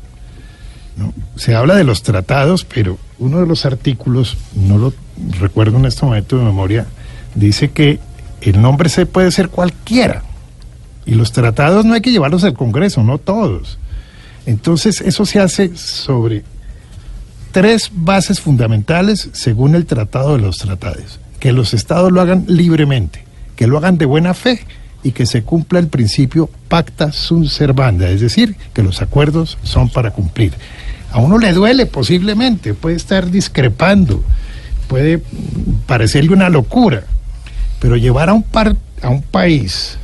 [1.00, 1.14] ¿no?
[1.36, 4.94] Se habla de los tratados, pero uno de los artículos, no lo
[5.40, 6.86] recuerdo en este momento de memoria,
[7.36, 8.00] dice que
[8.42, 10.24] el nombre se puede ser cualquiera.
[11.06, 13.80] Y los tratados no hay que llevarlos al Congreso, no todos.
[14.46, 16.44] Entonces, eso se hace sobre
[17.52, 21.20] tres bases fundamentales según el Tratado de los Tratados.
[21.40, 23.24] Que los estados lo hagan libremente,
[23.56, 24.66] que lo hagan de buena fe
[25.04, 29.90] y que se cumpla el principio pacta sunt servanda, es decir, que los acuerdos son
[29.90, 30.54] para cumplir.
[31.12, 34.24] A uno le duele posiblemente, puede estar discrepando,
[34.88, 35.22] puede
[35.86, 37.04] parecerle una locura,
[37.80, 39.98] pero llevar a un, par, a un país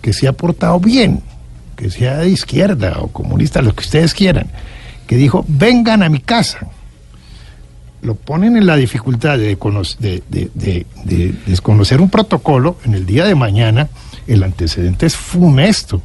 [0.00, 1.22] que se ha portado bien,
[1.76, 4.46] que sea de izquierda o comunista, lo que ustedes quieran,
[5.06, 6.68] que dijo, vengan a mi casa,
[8.02, 9.56] lo ponen en la dificultad de,
[9.98, 13.88] de, de, de, desconocer un protocolo en el día de mañana,
[14.26, 16.00] el antecedente es funesto,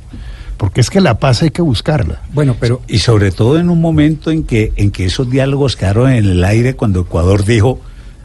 [0.58, 2.22] porque es que la paz hay que buscarla.
[2.34, 6.12] Bueno, pero y sobre todo en un momento en que en que esos diálogos quedaron
[6.12, 7.80] en el aire cuando Ecuador dijo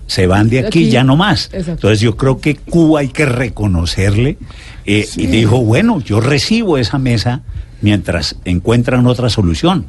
[0.07, 0.91] se van de aquí, aquí.
[0.91, 1.47] ya no más.
[1.47, 1.73] Exacto.
[1.73, 4.39] Entonces yo creo que Cuba hay que reconocerle
[4.87, 5.23] eh, sí.
[5.23, 7.43] y dijo, bueno, yo recibo esa mesa
[7.83, 9.85] mientras encuentran otra solución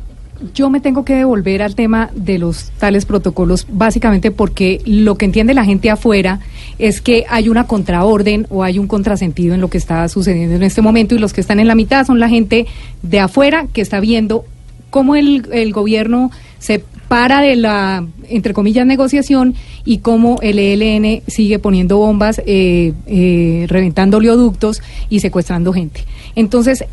[0.53, 5.25] yo me tengo que devolver al tema de los tales protocolos, básicamente porque lo que
[5.25, 6.39] entiende la gente afuera
[6.79, 10.63] es que hay una contraorden o hay un contrasentido en lo que está sucediendo en
[10.63, 12.65] este momento y los que están en la mitad son la gente
[13.03, 14.45] de afuera que está viendo
[14.89, 21.59] cómo el, gobierno se para de la, entre comillas, negociación y cómo el ELN sigue
[21.59, 26.05] poniendo bombas, eh, eh, reventando oleoductos y secuestrando gente.
[26.35, 26.85] Entonces,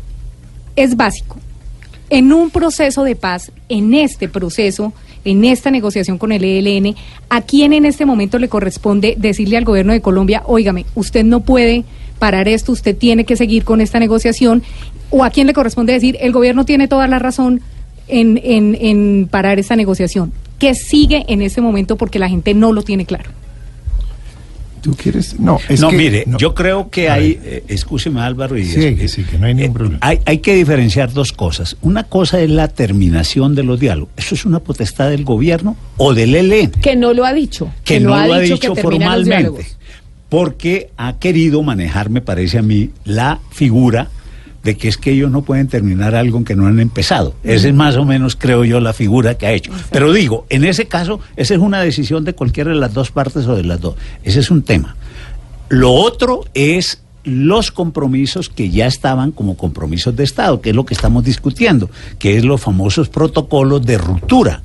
[0.75, 1.37] es básico
[2.09, 4.93] en un proceso de paz, en este proceso,
[5.25, 6.95] en esta negociación con el ELN,
[7.29, 11.41] ¿a quién en este momento le corresponde decirle al gobierno de Colombia, óigame, usted no
[11.41, 11.83] puede
[12.19, 14.63] parar esto, usted tiene que seguir con esta negociación?
[15.09, 17.61] ¿O a quién le corresponde decir, el gobierno tiene toda la razón
[18.07, 20.33] en, en, en parar esta negociación?
[20.59, 23.29] ¿Qué sigue en este momento porque la gente no lo tiene claro?
[24.87, 25.37] ¿Tú quieres?
[25.37, 26.37] No, es no que, mire, no.
[26.37, 29.73] yo creo que hay, eh, escúcheme Álvaro, y sí, que sí, que no hay ningún
[29.73, 29.97] problema.
[29.99, 31.75] Hay, hay, que diferenciar dos cosas.
[31.81, 34.13] Una cosa es la terminación de los diálogos.
[34.15, 36.71] Eso es una potestad del gobierno o del ELN.
[36.71, 37.69] Que no lo ha dicho.
[37.83, 39.65] Que, que no, no, lo ha dicho, dicho formalmente.
[40.29, 44.09] Porque ha querido manejar, me parece a mí, la figura
[44.67, 47.33] de que es que ellos no pueden terminar algo que no han empezado.
[47.45, 49.71] Esa es más o menos, creo yo, la figura que ha hecho.
[49.91, 53.47] Pero digo, en ese caso, esa es una decisión de cualquiera de las dos partes
[53.47, 53.95] o de las dos.
[54.25, 54.97] Ese es un tema.
[55.69, 60.85] Lo otro es los compromisos que ya estaban como compromisos de Estado, que es lo
[60.85, 61.89] que estamos discutiendo,
[62.19, 64.63] que es los famosos protocolos de ruptura,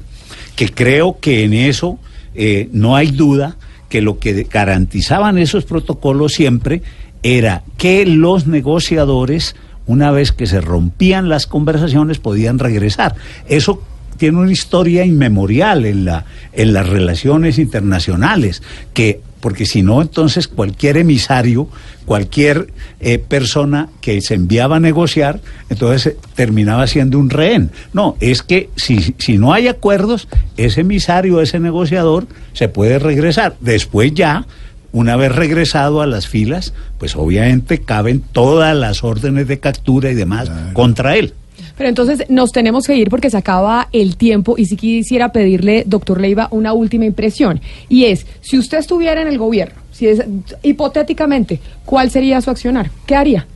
[0.56, 2.00] que creo que en eso
[2.34, 3.56] eh, no hay duda
[3.88, 6.82] que lo que garantizaban esos protocolos siempre
[7.22, 9.54] era que los negociadores
[9.92, 13.14] una vez que se rompían las conversaciones podían regresar.
[13.46, 13.82] Eso
[14.16, 18.62] tiene una historia inmemorial en, la, en las relaciones internacionales,
[18.94, 21.68] que porque si no, entonces cualquier emisario,
[22.06, 22.68] cualquier
[23.00, 27.72] eh, persona que se enviaba a negociar, entonces eh, terminaba siendo un rehén.
[27.92, 33.56] No, es que si, si no hay acuerdos, ese emisario, ese negociador, se puede regresar.
[33.60, 34.46] Después ya
[34.92, 40.14] una vez regresado a las filas, pues obviamente caben todas las órdenes de captura y
[40.14, 40.74] demás claro.
[40.74, 41.34] contra él.
[41.76, 45.84] Pero entonces nos tenemos que ir porque se acaba el tiempo y si quisiera pedirle,
[45.86, 47.60] doctor Leiva, una última impresión.
[47.88, 50.22] Y es, si usted estuviera en el gobierno, si es
[50.62, 52.90] hipotéticamente, ¿cuál sería su accionar?
[53.06, 53.46] ¿Qué haría?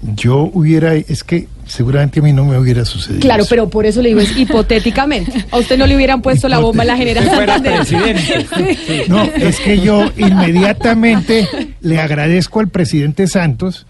[0.00, 3.20] Yo hubiera, es que seguramente a mí no me hubiera sucedido.
[3.20, 3.50] Claro, eso.
[3.50, 5.44] pero por eso le digo, es hipotéticamente.
[5.50, 7.28] A usted no le hubieran puesto la bomba en la General.
[9.08, 11.48] No, es que yo inmediatamente
[11.80, 13.86] le agradezco al presidente Santos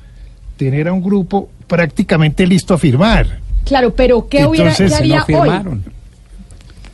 [0.56, 3.40] tener a un grupo prácticamente listo a firmar.
[3.64, 5.48] Claro, pero ¿qué, hubiera, ¿qué Entonces, haría no hoy?
[5.48, 5.84] firmaron.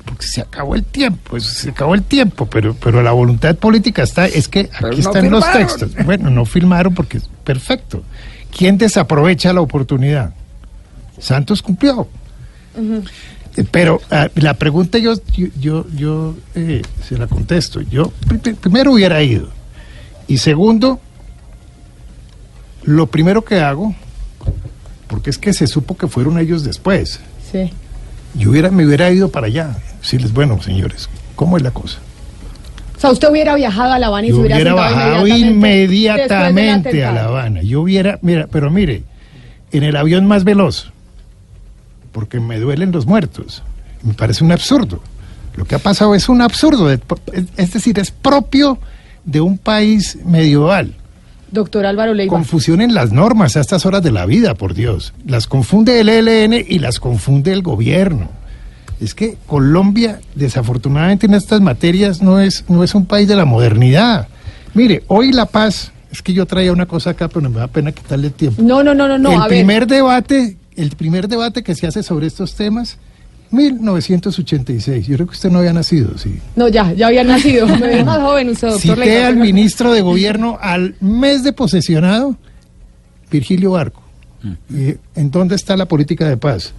[0.05, 4.03] Porque se acabó el tiempo, eso, se acabó el tiempo, pero, pero la voluntad política
[4.03, 5.91] está, es que Pero aquí no están los textos.
[6.05, 8.03] Bueno, no firmaron porque es perfecto.
[8.57, 10.33] ¿Quién desaprovecha la oportunidad?
[11.19, 12.09] Santos cumplió.
[12.77, 17.81] Eh, Pero ah, la pregunta yo, yo, yo, yo, eh, se la contesto.
[17.83, 19.49] Yo pri- pri- primero hubiera ido.
[20.27, 21.01] Y segundo,
[22.83, 23.95] lo primero que hago,
[25.07, 27.71] porque es que se supo que fueron ellos después, Sí.
[28.35, 29.77] yo hubiera, me hubiera ido para allá.
[30.01, 31.99] Decirles, bueno, señores, ¿cómo es la cosa?
[33.05, 37.13] Sea, usted hubiera viajado a La Habana y Yo se hubiera hubiera bajado inmediatamente a.
[37.13, 37.63] La Habana.
[37.63, 39.03] Yo hubiera, mira, pero mire,
[39.73, 40.91] en el avión más veloz,
[42.13, 43.63] porque me duelen los muertos.
[44.03, 45.01] Me parece un absurdo.
[45.57, 48.79] Lo que ha pasado es un absurdo, es decir, es propio
[49.25, 50.95] de un país medieval.
[51.51, 52.33] Doctor Álvaro Leiva.
[52.33, 55.15] Confusión en las normas a estas horas de la vida, por Dios.
[55.25, 58.29] Las confunde el ELN y las confunde el gobierno.
[59.01, 63.45] Es que Colombia, desafortunadamente en estas materias, no es, no es un país de la
[63.45, 64.29] modernidad.
[64.75, 67.93] Mire, hoy La Paz, es que yo traía una cosa acá, pero me da pena
[67.93, 68.63] quitarle el tiempo.
[68.63, 69.31] No, no, no, no, no.
[69.33, 69.49] el a ver.
[69.49, 72.99] primer debate, el primer debate que se hace sobre estos temas,
[73.51, 75.07] 1986.
[75.07, 76.39] Yo creo que usted no había nacido, sí.
[76.57, 77.67] No, ya, ya había nacido.
[77.79, 79.29] Me ve más joven usted, doctor Cité Leiva.
[79.29, 82.37] al pero- ministro de gobierno al mes de posesionado,
[83.31, 84.03] Virgilio Barco.
[84.71, 86.73] Y, ¿En dónde está la política de paz?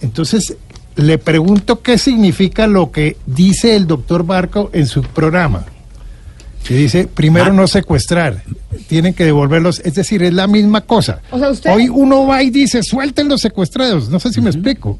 [0.00, 0.56] Entonces,
[0.98, 5.64] le pregunto qué significa lo que dice el doctor Barco en su programa.
[6.66, 8.42] Que dice, primero no secuestrar,
[8.88, 11.20] tienen que devolverlos, es decir, es la misma cosa.
[11.30, 14.50] O sea, usted- Hoy uno va y dice, suelten los secuestrados, no sé si me
[14.50, 14.98] explico.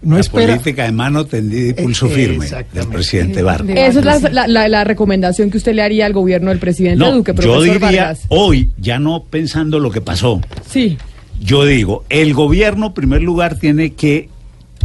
[0.00, 0.46] No la espera.
[0.54, 3.68] política de mano tendida y pulso Eh, firme del presidente Barco.
[3.70, 6.98] Esa es la, la- la- la recomendación que usted le haría al gobierno del presidente
[6.98, 8.20] No, Duque, yo profesor diría Vargas.
[8.28, 10.40] hoy, ya no pensando lo que pasó,
[10.70, 10.98] Sí.
[11.40, 14.28] yo digo, el gobierno en primer lugar tiene que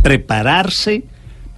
[0.02, 1.04] prepararse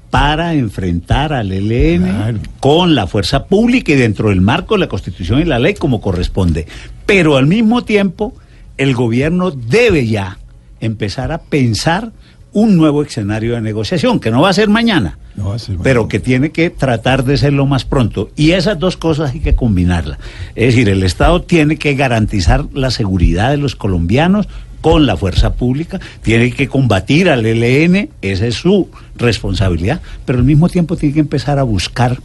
[0.10, 5.40] para enfrentar al ELN con la fuerza pública y dentro del marco de la Constitución
[5.40, 6.68] y la ley como corresponde.
[7.06, 8.34] Pero al mismo tiempo,
[8.78, 10.38] el gobierno debe ya
[10.82, 12.12] empezar a pensar
[12.54, 15.78] un nuevo escenario de negociación, que no va a ser mañana, No va a ser
[15.82, 18.30] pero que tiene que tratar de serlo más pronto.
[18.36, 20.20] Y esas dos cosas hay que combinarlas.
[20.56, 24.50] Es decir, el Estado tiene que garantizar la seguridad de los colombianos
[24.82, 30.46] con la fuerza pública, tiene que combatir al ELN, esa es su responsabilidad, pero al
[30.46, 32.20] mismo tiempo tiene que empezar a buscar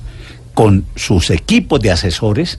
[0.54, 2.58] con sus equipos de asesores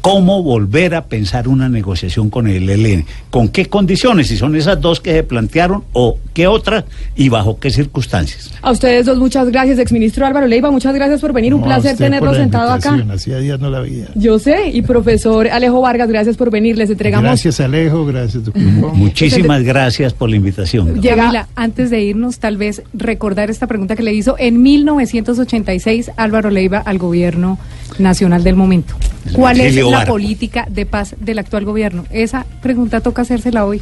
[0.00, 3.04] cómo volver a pensar una negociación con el ELN.
[3.30, 4.28] ¿Con qué condiciones?
[4.28, 6.84] Si son esas dos que se plantearon o qué otras
[7.16, 8.52] y bajo qué circunstancias.
[8.62, 11.96] A ustedes dos, muchas gracias, exministro Álvaro Leiva, muchas gracias por venir, un No, placer
[11.96, 12.96] tenerlo sentado acá.
[13.12, 14.06] Hacía días no la veía.
[14.14, 17.24] Yo sé, y profesor Alejo Vargas, gracias por venir, les entregamos...
[17.24, 18.62] Gracias Alejo, gracias doctor.
[18.62, 21.00] Muchísimas gracias por la invitación.
[21.00, 26.50] Yamila, antes de irnos, tal vez recordar esta pregunta que le hizo en 1986 Álvaro
[26.50, 27.58] Leiva al gobierno
[27.98, 28.94] nacional del momento.
[29.32, 32.04] ¿Cuál es La política de paz del actual gobierno?
[32.10, 33.80] Esa pregunta toca hacérsela hoy.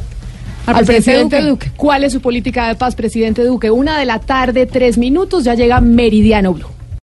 [0.65, 1.71] Al presidente Duque.
[1.77, 3.71] ¿Cuál es su política de paz, presidente Duque?
[3.71, 6.76] Una de la tarde, tres minutos, ya llega Meridiano Blue.